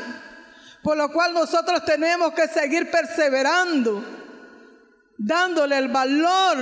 por 0.83 0.97
lo 0.99 1.11
cual 1.11 1.33
nosotros 1.33 1.85
tenemos 1.87 2.33
que 2.35 2.49
seguir 2.49 2.91
perseverando, 2.91 4.05
dándole 5.17 5.79
el 5.79 5.89
valor 5.89 6.59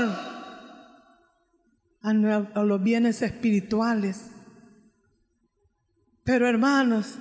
a 2.02 2.62
los 2.62 2.82
bienes 2.82 3.22
espirituales. 3.22 4.30
Pero 6.22 6.48
hermanos, 6.48 7.16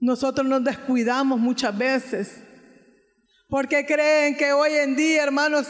nosotros 0.00 0.46
nos 0.46 0.64
descuidamos 0.64 1.38
muchas 1.38 1.76
veces 1.76 2.45
Porque 3.48 3.86
creen 3.86 4.36
que 4.36 4.52
hoy 4.52 4.74
en 4.74 4.96
día, 4.96 5.22
hermanos, 5.22 5.68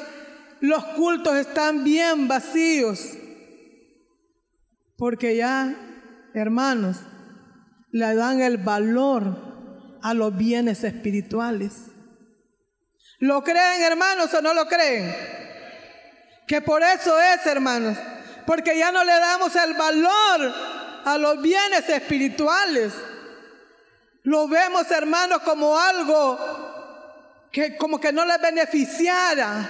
los 0.60 0.84
cultos 0.84 1.36
están 1.36 1.84
bien 1.84 2.26
vacíos. 2.28 3.12
Porque 4.96 5.36
ya, 5.36 5.74
hermanos, 6.32 6.98
le 7.90 8.14
dan 8.14 8.40
el 8.40 8.56
valor 8.56 9.98
a 10.02 10.14
los 10.14 10.36
bienes 10.36 10.84
espirituales. 10.84 11.72
¿Lo 13.18 13.42
creen, 13.42 13.82
hermanos, 13.82 14.32
o 14.32 14.40
no 14.40 14.54
lo 14.54 14.66
creen? 14.66 15.14
Que 16.46 16.62
por 16.62 16.82
eso 16.82 17.18
es, 17.20 17.44
hermanos, 17.46 17.98
porque 18.46 18.78
ya 18.78 18.92
no 18.92 19.04
le 19.04 19.12
damos 19.12 19.54
el 19.56 19.74
valor 19.74 20.54
a 21.04 21.18
los 21.18 21.42
bienes 21.42 21.88
espirituales. 21.88 22.92
Lo 24.22 24.48
vemos, 24.48 24.90
hermanos, 24.90 25.40
como 25.42 25.78
algo 25.78 26.65
que 27.56 27.74
como 27.78 27.98
que 27.98 28.12
no 28.12 28.26
le 28.26 28.36
beneficiara. 28.36 29.66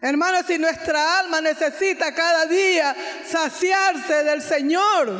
Hermanos, 0.00 0.44
si 0.46 0.58
nuestra 0.58 1.18
alma 1.18 1.40
necesita 1.40 2.14
cada 2.14 2.46
día 2.46 2.94
saciarse 3.26 4.22
del 4.22 4.40
Señor, 4.40 5.12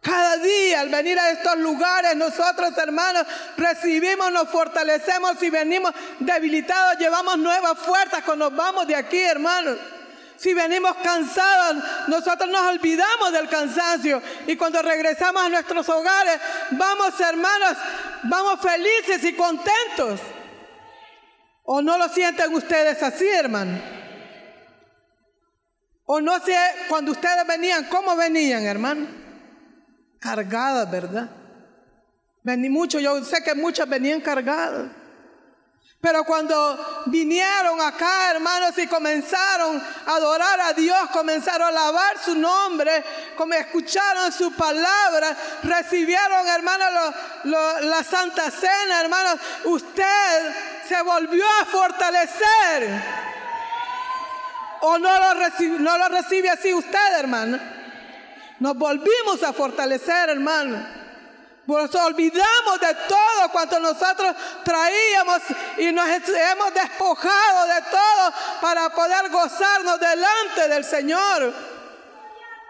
cada 0.00 0.38
día 0.38 0.80
al 0.80 0.88
venir 0.88 1.16
a 1.20 1.30
estos 1.30 1.56
lugares 1.58 2.16
nosotros 2.16 2.76
hermanos 2.78 3.28
recibimos, 3.56 4.32
nos 4.32 4.48
fortalecemos 4.48 5.40
y 5.40 5.50
venimos 5.50 5.92
debilitados, 6.18 6.98
llevamos 6.98 7.38
nuevas 7.38 7.78
fuerzas 7.78 8.24
cuando 8.24 8.50
nos 8.50 8.58
vamos 8.58 8.88
de 8.88 8.96
aquí 8.96 9.20
hermanos. 9.20 9.78
Si 10.36 10.52
venimos 10.52 10.96
cansados, 11.04 11.76
nosotros 12.08 12.50
nos 12.50 12.62
olvidamos 12.62 13.30
del 13.30 13.48
cansancio 13.48 14.20
y 14.48 14.56
cuando 14.56 14.82
regresamos 14.82 15.44
a 15.44 15.48
nuestros 15.48 15.88
hogares, 15.88 16.40
vamos 16.72 17.20
hermanos, 17.20 17.76
vamos 18.24 18.58
felices 18.60 19.22
y 19.22 19.34
contentos. 19.34 20.18
¿O 21.72 21.80
no 21.80 21.96
lo 21.96 22.08
sienten 22.08 22.52
ustedes 22.52 23.00
así, 23.00 23.28
hermano? 23.28 23.80
¿O 26.04 26.20
no 26.20 26.40
sé 26.40 26.58
cuando 26.88 27.12
ustedes 27.12 27.46
venían, 27.46 27.84
cómo 27.84 28.16
venían, 28.16 28.64
hermano? 28.64 29.06
Cargadas, 30.18 30.90
¿verdad? 30.90 31.30
Vení 32.42 32.68
mucho, 32.68 32.98
yo 32.98 33.22
sé 33.22 33.44
que 33.44 33.54
muchas 33.54 33.88
venían 33.88 34.20
cargadas. 34.20 34.90
Pero 36.00 36.24
cuando 36.24 37.04
vinieron 37.06 37.80
acá, 37.80 38.32
hermanos, 38.32 38.76
y 38.76 38.88
comenzaron 38.88 39.80
a 40.06 40.16
adorar 40.16 40.60
a 40.62 40.72
Dios, 40.72 40.98
comenzaron 41.12 41.66
a 41.66 41.68
alabar 41.68 42.18
su 42.18 42.34
nombre, 42.34 43.04
como 43.36 43.54
escucharon 43.54 44.32
su 44.32 44.52
palabra, 44.54 45.36
recibieron, 45.62 46.48
hermanos, 46.48 47.14
la 47.44 48.02
Santa 48.02 48.50
Cena, 48.50 49.02
hermanos, 49.02 49.38
usted 49.66 50.69
se 50.90 51.00
volvió 51.02 51.44
a 51.60 51.64
fortalecer. 51.66 53.02
¿O 54.80 54.98
no 54.98 55.20
lo, 55.20 55.34
recibe, 55.34 55.78
no 55.78 55.96
lo 55.96 56.08
recibe 56.08 56.50
así 56.50 56.74
usted, 56.74 57.14
hermano? 57.16 57.60
Nos 58.58 58.76
volvimos 58.76 59.40
a 59.44 59.52
fortalecer, 59.52 60.30
hermano. 60.30 60.84
Nos 61.66 61.94
olvidamos 61.94 62.80
de 62.80 62.94
todo 63.06 63.52
cuanto 63.52 63.78
nosotros 63.78 64.34
traíamos 64.64 65.40
y 65.78 65.92
nos 65.92 66.08
hemos 66.08 66.74
despojado 66.74 67.66
de 67.68 67.82
todo 67.82 68.32
para 68.60 68.90
poder 68.90 69.30
gozarnos 69.30 70.00
delante 70.00 70.68
del 70.68 70.84
Señor. 70.84 71.54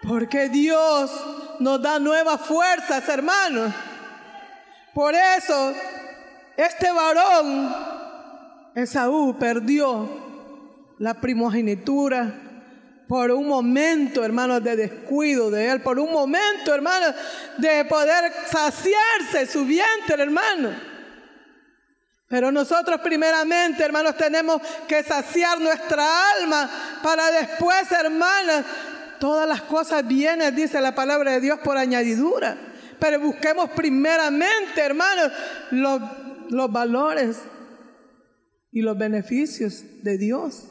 Porque 0.06 0.50
Dios 0.50 1.10
nos 1.58 1.80
da 1.80 1.98
nuevas 1.98 2.42
fuerzas, 2.42 3.08
hermanos. 3.08 3.72
Por 4.92 5.14
eso, 5.14 5.72
este 6.56 6.92
varón, 6.92 7.89
Esaú, 8.74 9.36
perdió 9.38 10.08
la 10.98 11.14
primogenitura 11.14 12.32
por 13.08 13.32
un 13.32 13.48
momento, 13.48 14.22
hermanos, 14.22 14.62
de 14.62 14.76
descuido 14.76 15.50
de 15.50 15.68
él, 15.68 15.80
por 15.80 15.98
un 15.98 16.12
momento, 16.12 16.72
hermanos, 16.72 17.12
de 17.58 17.84
poder 17.86 18.32
saciarse 18.46 19.46
su 19.50 19.64
vientre, 19.64 20.22
hermano. 20.22 20.70
Pero 22.28 22.52
nosotros 22.52 23.00
primeramente, 23.00 23.82
hermanos, 23.82 24.16
tenemos 24.16 24.62
que 24.86 25.02
saciar 25.02 25.60
nuestra 25.60 26.06
alma 26.38 26.70
para 27.02 27.32
después, 27.32 27.90
hermanos, 27.90 28.64
todas 29.18 29.48
las 29.48 29.62
cosas 29.62 30.06
vienen, 30.06 30.54
dice 30.54 30.80
la 30.80 30.94
palabra 30.94 31.32
de 31.32 31.40
Dios, 31.40 31.58
por 31.58 31.76
añadidura. 31.76 32.56
Pero 33.00 33.18
busquemos 33.18 33.70
primeramente, 33.70 34.80
hermanos, 34.80 35.32
los, 35.72 36.00
los 36.50 36.70
valores 36.70 37.38
y 38.72 38.82
los 38.82 38.96
beneficios 38.96 39.82
de 40.02 40.18
Dios. 40.18 40.68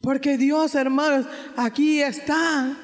Porque 0.00 0.36
Dios, 0.36 0.74
hermanos, 0.74 1.26
aquí 1.56 2.02
está. 2.02 2.76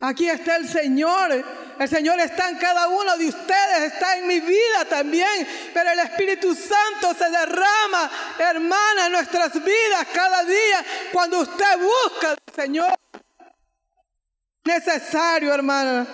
Aquí 0.00 0.28
está 0.28 0.56
el 0.56 0.68
Señor. 0.68 1.44
El 1.78 1.88
Señor 1.88 2.18
está 2.20 2.48
en 2.48 2.56
cada 2.56 2.88
uno 2.88 3.16
de 3.16 3.28
ustedes, 3.28 3.92
está 3.92 4.18
en 4.18 4.26
mi 4.26 4.40
vida 4.40 4.84
también. 4.88 5.46
Pero 5.72 5.90
el 5.90 5.98
Espíritu 6.00 6.54
Santo 6.54 7.14
se 7.18 7.30
derrama, 7.30 8.10
hermana, 8.38 9.06
en 9.06 9.12
nuestras 9.12 9.52
vidas 9.54 10.06
cada 10.12 10.44
día 10.44 10.84
cuando 11.12 11.40
usted 11.40 11.78
busca 11.78 12.30
al 12.30 12.38
Señor. 12.54 12.94
Necesario, 14.64 15.54
hermana 15.54 16.06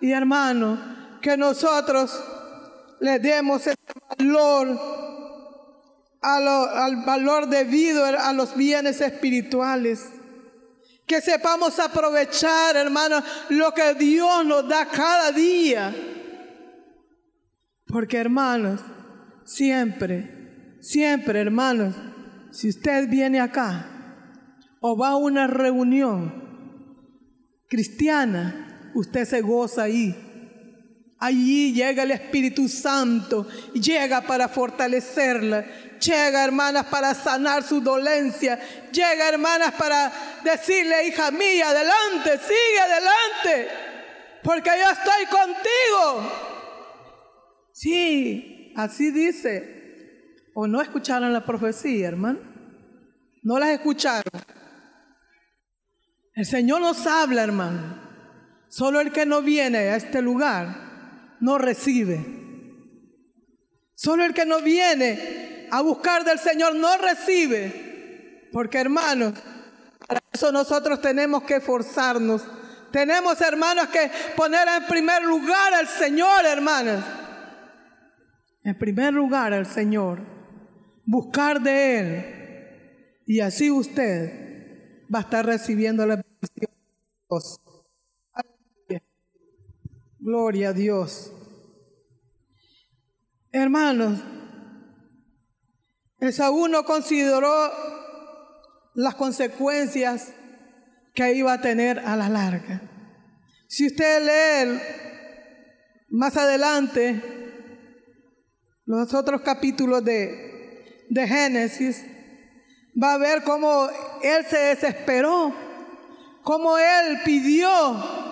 y 0.00 0.10
hermano, 0.10 1.18
que 1.20 1.36
nosotros 1.36 2.18
le 3.00 3.18
demos 3.18 3.66
ese 3.66 3.76
valor 4.18 5.23
al 6.24 7.04
valor 7.04 7.48
debido 7.48 8.04
a 8.04 8.32
los 8.32 8.56
bienes 8.56 9.00
espirituales. 9.00 10.06
Que 11.06 11.20
sepamos 11.20 11.78
aprovechar, 11.78 12.76
hermanos, 12.76 13.22
lo 13.50 13.72
que 13.74 13.94
Dios 13.94 14.46
nos 14.46 14.66
da 14.66 14.86
cada 14.86 15.32
día. 15.32 15.94
Porque, 17.86 18.16
hermanos, 18.16 18.80
siempre, 19.44 20.78
siempre, 20.80 21.40
hermanos, 21.40 21.94
si 22.50 22.70
usted 22.70 23.08
viene 23.08 23.40
acá 23.40 23.90
o 24.80 24.96
va 24.96 25.10
a 25.10 25.16
una 25.16 25.46
reunión 25.46 26.42
cristiana, 27.68 28.90
usted 28.94 29.24
se 29.26 29.40
goza 29.42 29.82
ahí. 29.82 30.23
Allí 31.24 31.72
llega 31.72 32.02
el 32.02 32.10
Espíritu 32.10 32.68
Santo, 32.68 33.48
llega 33.72 34.20
para 34.20 34.46
fortalecerla, 34.46 35.64
llega 35.98 36.44
hermanas 36.44 36.84
para 36.84 37.14
sanar 37.14 37.62
su 37.62 37.80
dolencia, 37.80 38.60
llega 38.92 39.30
hermanas 39.30 39.72
para 39.72 40.12
decirle, 40.44 41.08
hija 41.08 41.30
mía, 41.30 41.70
adelante, 41.70 42.38
sigue 42.46 42.78
adelante, 42.78 43.68
porque 44.42 44.68
yo 44.68 44.90
estoy 44.90 45.24
contigo. 45.30 46.32
Sí, 47.72 48.74
así 48.76 49.10
dice. 49.10 50.42
¿O 50.52 50.66
no 50.66 50.82
escucharon 50.82 51.32
la 51.32 51.46
profecía, 51.46 52.08
hermano? 52.08 52.40
No 53.42 53.58
las 53.58 53.70
escucharon. 53.70 54.42
El 56.34 56.44
Señor 56.44 56.82
nos 56.82 57.06
habla, 57.06 57.44
hermano. 57.44 57.98
Solo 58.68 59.00
el 59.00 59.10
que 59.10 59.24
no 59.24 59.40
viene 59.40 59.78
a 59.78 59.96
este 59.96 60.20
lugar 60.20 60.83
no 61.40 61.58
recibe. 61.58 62.24
Solo 63.94 64.24
el 64.24 64.34
que 64.34 64.44
no 64.44 64.60
viene 64.60 65.68
a 65.70 65.80
buscar 65.80 66.24
del 66.24 66.38
Señor 66.38 66.74
no 66.74 66.96
recibe. 66.98 68.48
Porque 68.52 68.78
hermanos, 68.78 69.34
para 70.06 70.20
eso 70.32 70.52
nosotros 70.52 71.00
tenemos 71.00 71.42
que 71.44 71.56
esforzarnos. 71.56 72.42
Tenemos 72.92 73.40
hermanos 73.40 73.88
que 73.88 74.10
poner 74.36 74.68
en 74.68 74.86
primer 74.86 75.22
lugar 75.22 75.74
al 75.74 75.88
Señor, 75.88 76.44
hermanos. 76.46 77.02
En 78.62 78.78
primer 78.78 79.12
lugar 79.12 79.52
al 79.52 79.66
Señor. 79.66 80.20
Buscar 81.04 81.60
de 81.60 81.98
Él. 81.98 83.22
Y 83.26 83.40
así 83.40 83.70
usted 83.70 85.06
va 85.12 85.20
a 85.20 85.22
estar 85.22 85.44
recibiendo 85.44 86.06
la 86.06 86.16
bendición 86.16 86.50
de 86.56 86.68
Dios. 87.30 87.63
Gloria 90.26 90.70
a 90.70 90.72
Dios. 90.72 91.30
Hermanos, 93.52 94.20
Esaú 96.18 96.66
no 96.66 96.86
consideró 96.86 97.70
las 98.94 99.16
consecuencias 99.16 100.32
que 101.12 101.34
iba 101.34 101.52
a 101.52 101.60
tener 101.60 101.98
a 101.98 102.16
la 102.16 102.30
larga. 102.30 102.80
Si 103.68 103.86
usted 103.86 104.22
lee 104.22 104.80
más 106.08 106.38
adelante 106.38 107.20
los 108.86 109.12
otros 109.12 109.42
capítulos 109.42 110.02
de, 110.02 111.04
de 111.10 111.28
Génesis, 111.28 112.02
va 112.96 113.12
a 113.12 113.18
ver 113.18 113.42
cómo 113.44 113.90
él 114.22 114.46
se 114.48 114.56
desesperó, 114.56 115.54
cómo 116.42 116.78
él 116.78 117.18
pidió 117.26 118.23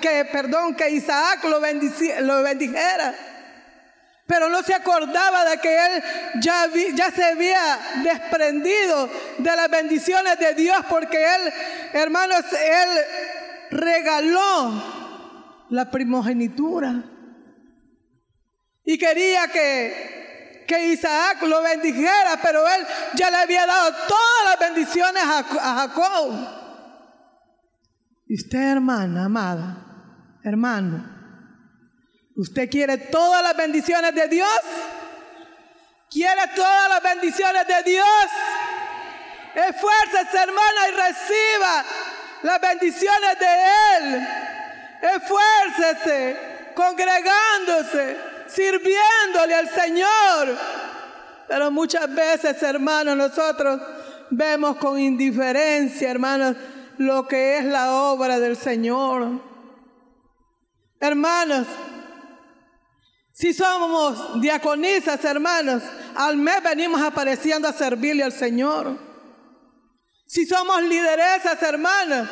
que, 0.00 0.28
perdón, 0.32 0.74
que 0.74 0.90
Isaac 0.90 1.44
lo, 1.44 1.60
lo 1.60 2.42
bendijera. 2.42 3.14
pero 4.26 4.48
no 4.48 4.62
se 4.64 4.74
acordaba 4.74 5.44
de 5.44 5.58
que 5.58 5.76
él 5.76 6.02
ya, 6.40 6.68
ya 6.94 7.10
se 7.12 7.24
había 7.24 7.78
desprendido 8.02 9.08
de 9.38 9.56
las 9.56 9.70
bendiciones 9.70 10.38
de 10.40 10.54
Dios 10.54 10.78
porque 10.90 11.24
él, 11.24 11.52
hermanos, 11.92 12.44
él 12.52 12.88
regaló 13.70 15.66
la 15.70 15.88
primogenitura 15.90 17.04
y 18.84 18.98
quería 18.98 19.46
que, 19.48 20.64
que 20.66 20.86
Isaac 20.86 21.42
lo 21.42 21.62
bendijera, 21.62 22.40
pero 22.42 22.66
él 22.66 22.86
ya 23.14 23.30
le 23.30 23.36
había 23.36 23.66
dado 23.66 23.92
todas 24.08 24.44
las 24.46 24.58
bendiciones 24.58 25.22
a, 25.22 25.38
a 25.38 25.74
Jacob. 25.88 26.67
Y 28.28 28.34
usted, 28.34 28.72
hermana, 28.72 29.24
amada, 29.24 30.40
hermano, 30.44 31.18
¿Usted 32.38 32.70
quiere 32.70 32.96
todas 32.98 33.42
las 33.42 33.56
bendiciones 33.56 34.14
de 34.14 34.28
Dios? 34.28 34.60
¿Quiere 36.08 36.40
todas 36.54 36.88
las 36.88 37.02
bendiciones 37.02 37.66
de 37.66 37.82
Dios? 37.90 38.06
Esfuércese, 39.56 40.38
hermana, 40.38 40.88
y 40.88 40.92
reciba 40.92 41.84
las 42.42 42.60
bendiciones 42.60 43.38
de 43.40 43.46
Él. 43.96 44.28
Esfuércese, 45.16 46.36
congregándose, 46.76 48.16
sirviéndole 48.46 49.54
al 49.56 49.68
Señor. 49.70 50.56
Pero 51.48 51.72
muchas 51.72 52.14
veces, 52.14 52.62
hermanos, 52.62 53.16
nosotros 53.16 53.80
vemos 54.30 54.76
con 54.76 54.96
indiferencia, 54.96 56.08
hermanos, 56.08 56.54
lo 56.98 57.26
que 57.26 57.58
es 57.58 57.64
la 57.64 57.92
obra 57.92 58.38
del 58.38 58.56
Señor. 58.56 59.40
Hermanos, 61.00 61.66
si 63.32 63.54
somos 63.54 64.40
diaconisas, 64.40 65.24
hermanos, 65.24 65.82
al 66.16 66.36
mes 66.36 66.62
venimos 66.62 67.00
apareciendo 67.00 67.68
a 67.68 67.72
servirle 67.72 68.24
al 68.24 68.32
Señor. 68.32 68.98
Si 70.26 70.44
somos 70.44 70.82
lideresas, 70.82 71.62
hermanas, 71.62 72.28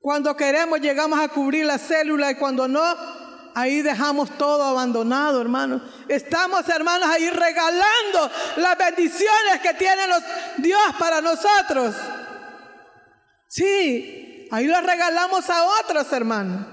cuando 0.00 0.34
queremos 0.34 0.80
llegamos 0.80 1.20
a 1.20 1.28
cubrir 1.28 1.66
la 1.66 1.78
célula 1.78 2.30
y 2.30 2.36
cuando 2.36 2.66
no, 2.66 2.82
ahí 3.54 3.82
dejamos 3.82 4.30
todo 4.38 4.64
abandonado, 4.64 5.42
hermanos. 5.42 5.82
Estamos, 6.08 6.66
hermanos, 6.70 7.08
ahí 7.08 7.28
regalando 7.28 8.30
las 8.56 8.78
bendiciones 8.78 9.60
que 9.62 9.74
tiene 9.74 10.02
Dios 10.56 10.80
para 10.98 11.20
nosotros. 11.20 11.94
Sí, 13.52 14.48
ahí 14.50 14.66
lo 14.66 14.80
regalamos 14.80 15.50
a 15.50 15.66
otros, 15.82 16.10
hermanos. 16.14 16.66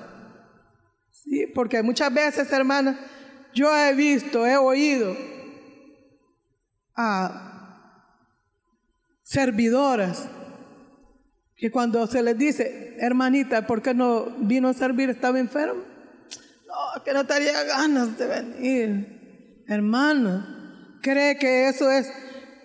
Sí, 1.11 1.45
porque 1.53 1.83
muchas 1.83 2.13
veces, 2.13 2.49
hermanas, 2.53 2.95
yo 3.53 3.75
he 3.75 3.93
visto, 3.93 4.47
he 4.47 4.55
oído 4.55 5.13
a 6.95 8.05
servidoras 9.23 10.29
que 11.57 11.69
cuando 11.69 12.07
se 12.07 12.23
les 12.23 12.37
dice, 12.37 12.95
hermanita, 12.97 13.67
¿por 13.67 13.81
qué 13.81 13.93
no 13.93 14.27
vino 14.37 14.69
a 14.69 14.73
servir? 14.73 15.09
¿Estaba 15.09 15.37
enfermo? 15.37 15.83
No, 16.65 17.03
que 17.03 17.11
no 17.11 17.27
tenía 17.27 17.61
ganas 17.65 18.17
de 18.17 18.25
venir. 18.25 19.63
Hermano, 19.67 20.47
¿cree 21.01 21.37
que 21.37 21.67
eso 21.67 21.91
es 21.91 22.09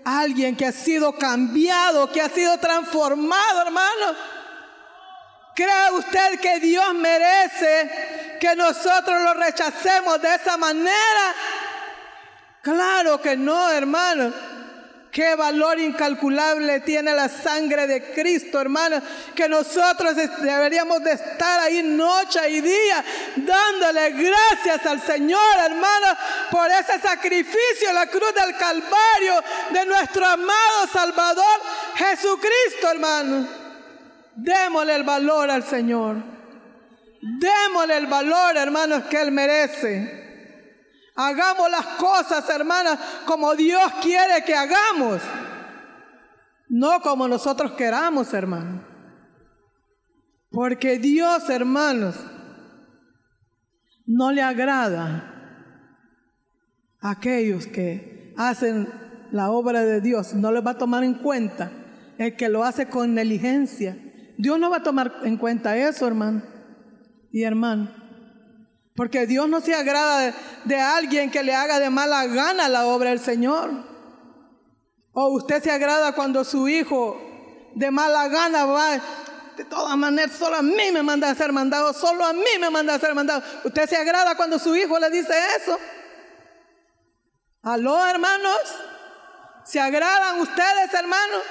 alguien 0.04 0.56
que 0.56 0.66
ha 0.66 0.72
sido 0.72 1.16
cambiado, 1.16 2.10
que 2.10 2.20
ha 2.20 2.28
sido 2.28 2.58
transformado, 2.58 3.62
hermano? 3.62 4.14
¿Cree 5.54 5.90
usted 5.92 6.40
que 6.40 6.60
Dios 6.60 6.94
merece 6.94 8.38
que 8.40 8.56
nosotros 8.56 9.22
lo 9.22 9.34
rechacemos 9.34 10.20
de 10.20 10.34
esa 10.34 10.56
manera? 10.56 11.34
Claro 12.60 13.20
que 13.20 13.36
no, 13.36 13.70
hermano. 13.70 14.32
Qué 15.14 15.36
valor 15.36 15.78
incalculable 15.78 16.80
tiene 16.80 17.14
la 17.14 17.28
sangre 17.28 17.86
de 17.86 18.02
Cristo, 18.02 18.60
hermano, 18.60 19.00
que 19.32 19.48
nosotros 19.48 20.16
deberíamos 20.16 21.04
de 21.04 21.12
estar 21.12 21.60
ahí 21.60 21.84
noche 21.84 22.40
y 22.50 22.60
día 22.60 23.04
dándole 23.36 24.10
gracias 24.10 24.84
al 24.84 25.00
Señor, 25.00 25.40
hermano, 25.66 26.06
por 26.50 26.68
ese 26.68 26.98
sacrificio 26.98 27.90
en 27.90 27.94
la 27.94 28.08
cruz 28.08 28.34
del 28.34 28.56
Calvario 28.56 29.34
de 29.70 29.86
nuestro 29.86 30.26
amado 30.26 30.88
Salvador 30.92 31.60
Jesucristo, 31.94 32.90
hermano. 32.90 33.46
Démosle 34.34 34.96
el 34.96 35.04
valor 35.04 35.48
al 35.48 35.62
Señor. 35.62 36.16
Démosle 37.20 37.98
el 37.98 38.08
valor, 38.08 38.56
hermanos, 38.56 39.04
que 39.04 39.20
Él 39.20 39.30
merece. 39.30 40.23
Hagamos 41.14 41.70
las 41.70 41.86
cosas, 41.98 42.48
hermanas, 42.48 42.98
como 43.26 43.54
Dios 43.54 43.82
quiere 44.02 44.44
que 44.44 44.54
hagamos. 44.54 45.22
No 46.68 47.00
como 47.00 47.28
nosotros 47.28 47.72
queramos, 47.72 48.32
hermanos. 48.34 48.82
Porque 50.50 50.98
Dios, 50.98 51.48
hermanos, 51.50 52.16
no 54.06 54.32
le 54.32 54.42
agrada 54.42 55.30
a 57.00 57.10
aquellos 57.10 57.66
que 57.66 58.34
hacen 58.36 58.88
la 59.30 59.50
obra 59.50 59.84
de 59.84 60.00
Dios. 60.00 60.34
No 60.34 60.52
les 60.52 60.66
va 60.66 60.72
a 60.72 60.78
tomar 60.78 61.04
en 61.04 61.14
cuenta 61.14 61.70
el 62.18 62.36
que 62.36 62.48
lo 62.48 62.64
hace 62.64 62.88
con 62.88 63.14
negligencia 63.14 63.96
Dios 64.36 64.58
no 64.58 64.70
va 64.70 64.78
a 64.78 64.82
tomar 64.82 65.20
en 65.22 65.36
cuenta 65.36 65.76
eso, 65.76 66.06
hermano 66.06 66.42
y 67.30 67.42
hermano. 67.42 67.90
Porque 68.94 69.26
Dios 69.26 69.48
no 69.48 69.60
se 69.60 69.74
agrada 69.74 70.32
de, 70.64 70.80
alguien 70.80 71.30
que 71.30 71.42
le 71.42 71.54
haga 71.54 71.80
de 71.80 71.90
mala 71.90 72.26
gana 72.26 72.68
la 72.68 72.86
obra 72.86 73.10
del 73.10 73.18
Señor. 73.18 73.70
O 75.12 75.28
usted 75.34 75.62
se 75.62 75.70
agrada 75.70 76.14
cuando 76.14 76.44
su 76.44 76.68
hijo 76.68 77.20
de 77.74 77.90
mala 77.90 78.28
gana 78.28 78.66
va, 78.66 79.00
de 79.56 79.64
todas 79.64 79.96
maneras, 79.96 80.36
solo 80.36 80.56
a 80.56 80.62
mí 80.62 80.92
me 80.92 81.02
manda 81.02 81.28
a 81.28 81.34
ser 81.34 81.52
mandado, 81.52 81.92
solo 81.92 82.24
a 82.24 82.32
mí 82.32 82.58
me 82.60 82.70
manda 82.70 82.94
a 82.94 82.98
ser 82.98 83.14
mandado. 83.14 83.42
¿Usted 83.64 83.88
se 83.88 83.96
agrada 83.96 84.36
cuando 84.36 84.58
su 84.58 84.74
hijo 84.76 84.98
le 85.00 85.10
dice 85.10 85.34
eso? 85.56 85.76
¿Aló, 87.62 88.04
hermanos? 88.06 88.60
¿Se 89.64 89.80
agradan 89.80 90.40
ustedes, 90.40 90.94
hermanos? 90.94 91.42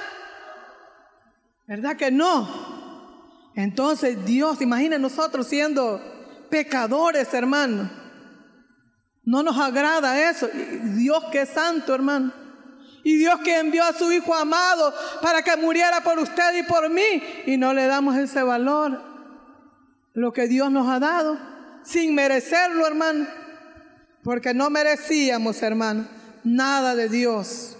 ¿Verdad 1.66 1.96
que 1.96 2.10
no? 2.10 3.52
Entonces 3.54 4.24
Dios, 4.24 4.60
imaginen 4.62 5.02
nosotros 5.02 5.46
siendo 5.46 6.13
pecadores, 6.54 7.34
hermano. 7.34 7.90
No 9.24 9.42
nos 9.42 9.58
agrada 9.58 10.30
eso. 10.30 10.48
Dios 10.94 11.24
que 11.32 11.40
es 11.42 11.48
santo, 11.48 11.92
hermano. 11.92 12.32
Y 13.02 13.16
Dios 13.16 13.40
que 13.40 13.58
envió 13.58 13.82
a 13.82 13.92
su 13.92 14.12
Hijo 14.12 14.32
amado 14.32 14.94
para 15.20 15.42
que 15.42 15.56
muriera 15.56 16.00
por 16.02 16.16
usted 16.20 16.54
y 16.56 16.62
por 16.62 16.88
mí. 16.90 17.22
Y 17.46 17.56
no 17.56 17.74
le 17.74 17.86
damos 17.86 18.16
ese 18.16 18.40
valor. 18.44 19.02
Lo 20.12 20.32
que 20.32 20.46
Dios 20.46 20.70
nos 20.70 20.88
ha 20.88 21.00
dado. 21.00 21.36
Sin 21.82 22.14
merecerlo, 22.14 22.86
hermano. 22.86 23.26
Porque 24.22 24.54
no 24.54 24.70
merecíamos, 24.70 25.60
hermano, 25.60 26.06
nada 26.44 26.94
de 26.94 27.08
Dios. 27.08 27.76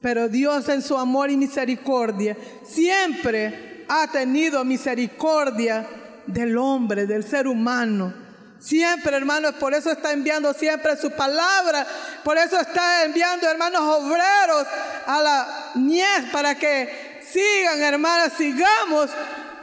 Pero 0.00 0.30
Dios 0.30 0.70
en 0.70 0.80
su 0.80 0.96
amor 0.96 1.30
y 1.30 1.36
misericordia 1.36 2.34
siempre 2.64 3.84
ha 3.90 4.06
tenido 4.06 4.64
misericordia 4.64 5.99
del 6.26 6.56
hombre, 6.58 7.06
del 7.06 7.24
ser 7.24 7.46
humano. 7.46 8.12
Siempre, 8.60 9.16
hermanos, 9.16 9.54
por 9.54 9.72
eso 9.72 9.90
está 9.90 10.12
enviando 10.12 10.52
siempre 10.52 10.96
su 10.96 11.10
palabra. 11.10 11.86
Por 12.22 12.36
eso 12.36 12.60
está 12.60 13.04
enviando, 13.04 13.48
hermanos, 13.48 13.80
obreros 13.80 14.66
a 15.06 15.22
la 15.22 15.70
niez 15.76 16.30
para 16.30 16.54
que 16.54 17.20
sigan, 17.22 17.80
hermanas, 17.80 18.34
sigamos 18.36 19.10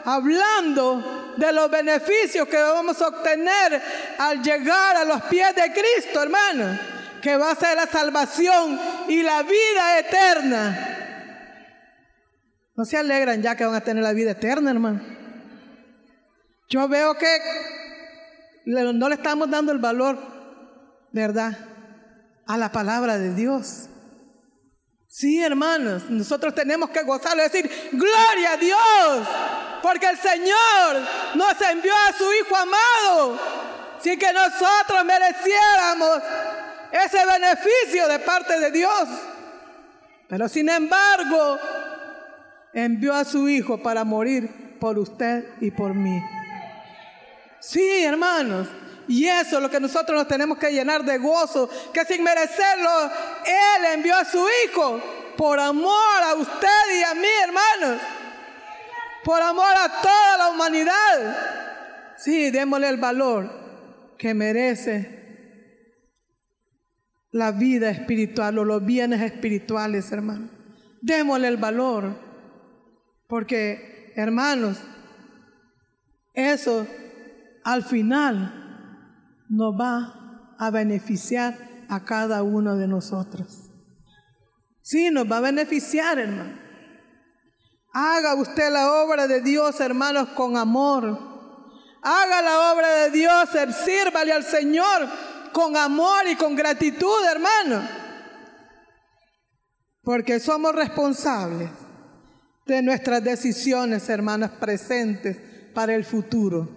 hablando 0.04 1.34
de 1.38 1.52
los 1.52 1.70
beneficios 1.70 2.48
que 2.48 2.58
vamos 2.58 3.00
a 3.02 3.08
obtener 3.10 3.82
al 4.18 4.42
llegar 4.42 4.96
a 4.96 5.06
los 5.06 5.22
pies 5.24 5.54
de 5.54 5.72
Cristo, 5.72 6.24
hermano, 6.24 6.80
que 7.22 7.38
va 7.38 7.52
a 7.52 7.56
ser 7.56 7.76
la 7.76 7.86
salvación 7.86 8.80
y 9.08 9.22
la 9.22 9.44
vida 9.44 10.00
eterna. 10.00 10.98
No 12.76 12.86
se 12.86 12.98
alegran 12.98 13.42
ya 13.42 13.56
que 13.56 13.66
van 13.66 13.76
a 13.76 13.82
tener 13.82 14.04
la 14.04 14.14
vida 14.14 14.32
eterna, 14.32 14.72
hermano. 14.72 15.17
Yo 16.70 16.88
veo 16.88 17.18
que 17.18 17.28
no 18.66 19.08
le 19.10 19.16
estamos 19.16 19.50
dando 19.50 19.72
el 19.72 19.78
valor, 19.78 20.18
¿verdad? 21.12 21.58
A 22.46 22.58
la 22.58 22.72
palabra 22.72 23.18
de 23.18 23.34
Dios. 23.34 23.90
Sí, 25.08 25.42
hermanos, 25.42 26.10
nosotros 26.10 26.54
tenemos 26.54 26.90
que 26.90 27.04
gozarlo 27.04 27.42
y 27.42 27.50
decir, 27.50 27.90
gloria 27.94 28.52
a 28.52 28.58
Dios, 28.58 29.28
porque 29.82 30.08
el 30.08 30.18
Señor 30.18 30.98
nos 31.36 31.62
envió 31.72 31.94
a 32.08 32.14
su 32.14 32.26
Hijo 32.34 32.56
amado, 32.56 33.40
sin 34.02 34.20
que 34.20 34.32
nosotros 34.34 35.06
mereciéramos 35.06 36.22
ese 36.92 37.26
beneficio 37.26 38.08
de 38.10 38.20
parte 38.20 38.60
de 38.60 38.72
Dios. 38.72 39.08
Pero 40.28 40.50
sin 40.50 40.68
embargo, 40.68 41.58
envió 42.74 43.14
a 43.14 43.24
su 43.24 43.48
Hijo 43.48 43.82
para 43.82 44.04
morir 44.04 44.78
por 44.80 45.00
usted 45.00 45.46
y 45.62 45.72
por 45.72 45.94
mí. 45.94 46.22
Sí, 47.60 48.04
hermanos. 48.04 48.68
Y 49.08 49.26
eso 49.26 49.58
es 49.58 49.62
lo 49.62 49.70
que 49.70 49.80
nosotros 49.80 50.18
nos 50.18 50.28
tenemos 50.28 50.58
que 50.58 50.72
llenar 50.72 51.04
de 51.04 51.18
gozo, 51.18 51.70
que 51.94 52.04
sin 52.04 52.24
merecerlo, 52.24 53.12
Él 53.46 53.86
envió 53.94 54.16
a 54.16 54.26
su 54.26 54.46
Hijo 54.66 55.02
por 55.38 55.60
amor 55.60 56.24
a 56.24 56.36
usted 56.36 57.00
y 57.00 57.04
a 57.04 57.14
mí, 57.14 57.28
hermanos. 57.44 58.02
Por 59.24 59.42
amor 59.42 59.74
a 59.78 60.02
toda 60.02 60.38
la 60.38 60.50
humanidad. 60.50 62.16
Sí, 62.18 62.50
démosle 62.52 62.90
el 62.90 62.98
valor 62.98 63.50
que 64.18 64.34
merece 64.34 65.18
la 67.32 67.52
vida 67.52 67.90
espiritual 67.90 68.58
o 68.58 68.66
los 68.66 68.84
bienes 68.84 69.22
espirituales, 69.22 70.12
hermanos. 70.12 70.50
Démosle 71.02 71.48
el 71.48 71.58
valor. 71.58 72.28
Porque, 73.28 74.12
hermanos, 74.16 74.78
eso 76.34 76.88
al 77.68 77.84
final 77.84 79.46
nos 79.50 79.74
va 79.74 80.56
a 80.58 80.72
beneficiar 80.72 81.58
a 81.90 82.06
cada 82.06 82.42
uno 82.42 82.78
de 82.78 82.88
nosotros. 82.88 83.70
Sí, 84.82 85.12
nos 85.12 85.30
va 85.30 85.40
a 85.40 85.42
beneficiar, 85.42 86.18
hermano. 86.18 86.58
Haga 87.92 88.36
usted 88.36 88.72
la 88.72 89.04
obra 89.04 89.28
de 89.28 89.42
Dios, 89.42 89.82
hermanos, 89.82 90.30
con 90.30 90.56
amor. 90.56 91.20
Haga 92.02 92.42
la 92.42 92.72
obra 92.72 92.88
de 93.04 93.12
Dios, 93.12 93.50
sírvale 93.84 94.32
al 94.32 94.46
Señor 94.46 95.10
con 95.52 95.76
amor 95.76 96.26
y 96.26 96.38
con 96.38 96.56
gratitud, 96.56 97.22
hermano. 97.30 97.86
Porque 100.04 100.40
somos 100.40 100.74
responsables 100.74 101.70
de 102.66 102.82
nuestras 102.82 103.22
decisiones, 103.22 104.08
hermanas, 104.08 104.52
presentes 104.52 105.36
para 105.74 105.96
el 105.96 106.06
futuro. 106.06 106.77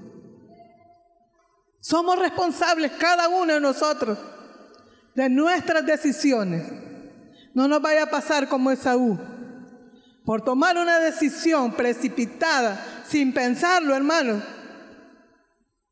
Somos 1.80 2.18
responsables 2.18 2.92
cada 2.92 3.28
uno 3.28 3.54
de 3.54 3.60
nosotros 3.60 4.18
de 5.14 5.28
nuestras 5.28 5.84
decisiones. 5.84 6.66
No 7.54 7.68
nos 7.68 7.82
vaya 7.82 8.04
a 8.04 8.10
pasar 8.10 8.48
como 8.48 8.70
Esaú. 8.70 9.18
Por 10.24 10.42
tomar 10.42 10.76
una 10.76 10.98
decisión 10.98 11.72
precipitada, 11.72 13.02
sin 13.06 13.32
pensarlo, 13.32 13.96
hermano, 13.96 14.42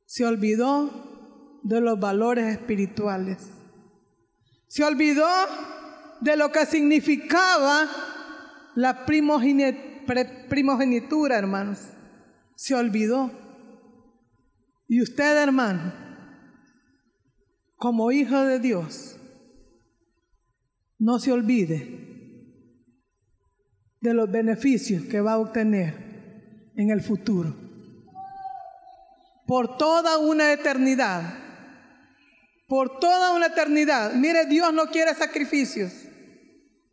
se 0.04 0.24
olvidó 0.24 1.60
de 1.62 1.80
los 1.80 1.98
valores 1.98 2.52
espirituales. 2.52 3.38
Se 4.68 4.84
olvidó 4.84 5.26
de 6.20 6.36
lo 6.36 6.52
que 6.52 6.66
significaba 6.66 7.88
la 8.74 9.06
primogenitura, 9.06 11.36
hermanos. 11.36 11.78
Se 12.54 12.74
olvidó. 12.74 13.47
Y 14.88 15.02
usted, 15.02 15.36
hermano, 15.36 15.92
como 17.76 18.10
hijo 18.10 18.40
de 18.40 18.58
Dios, 18.58 19.16
no 20.98 21.20
se 21.20 21.30
olvide 21.30 22.06
de 24.00 24.14
los 24.14 24.30
beneficios 24.30 25.04
que 25.04 25.20
va 25.20 25.34
a 25.34 25.38
obtener 25.38 26.72
en 26.74 26.90
el 26.90 27.02
futuro. 27.02 27.54
Por 29.46 29.76
toda 29.76 30.18
una 30.18 30.52
eternidad. 30.52 31.34
Por 32.66 32.98
toda 32.98 33.32
una 33.34 33.46
eternidad. 33.46 34.14
Mire, 34.14 34.46
Dios 34.46 34.72
no 34.72 34.86
quiere 34.86 35.14
sacrificios. 35.14 35.92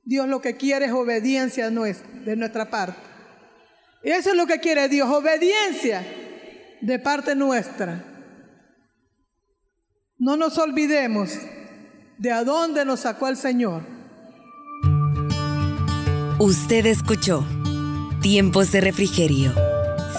Dios 0.03 0.27
lo 0.27 0.41
que 0.41 0.57
quiere 0.57 0.85
es 0.85 0.91
obediencia 0.91 1.69
de 1.69 2.35
nuestra 2.35 2.69
parte. 2.69 2.99
Eso 4.03 4.31
es 4.31 4.35
lo 4.35 4.45
que 4.45 4.59
quiere 4.59 4.89
Dios, 4.89 5.09
obediencia 5.09 6.05
de 6.85 6.99
parte 6.99 7.35
nuestra. 7.35 8.05
No 10.19 10.37
nos 10.37 10.57
olvidemos 10.59 11.31
de 12.19 12.31
a 12.31 12.43
dónde 12.43 12.85
nos 12.85 13.01
sacó 13.01 13.27
el 13.27 13.37
Señor. 13.37 13.81
Usted 16.37 16.85
escuchó 16.85 17.43
Tiempos 18.21 18.71
de 18.71 18.81
Refrigerio. 18.81 19.51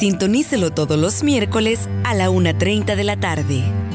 Sintonícelo 0.00 0.72
todos 0.72 0.98
los 0.98 1.22
miércoles 1.22 1.88
a 2.04 2.14
la 2.14 2.30
1.30 2.30 2.96
de 2.96 3.04
la 3.04 3.18
tarde. 3.18 3.85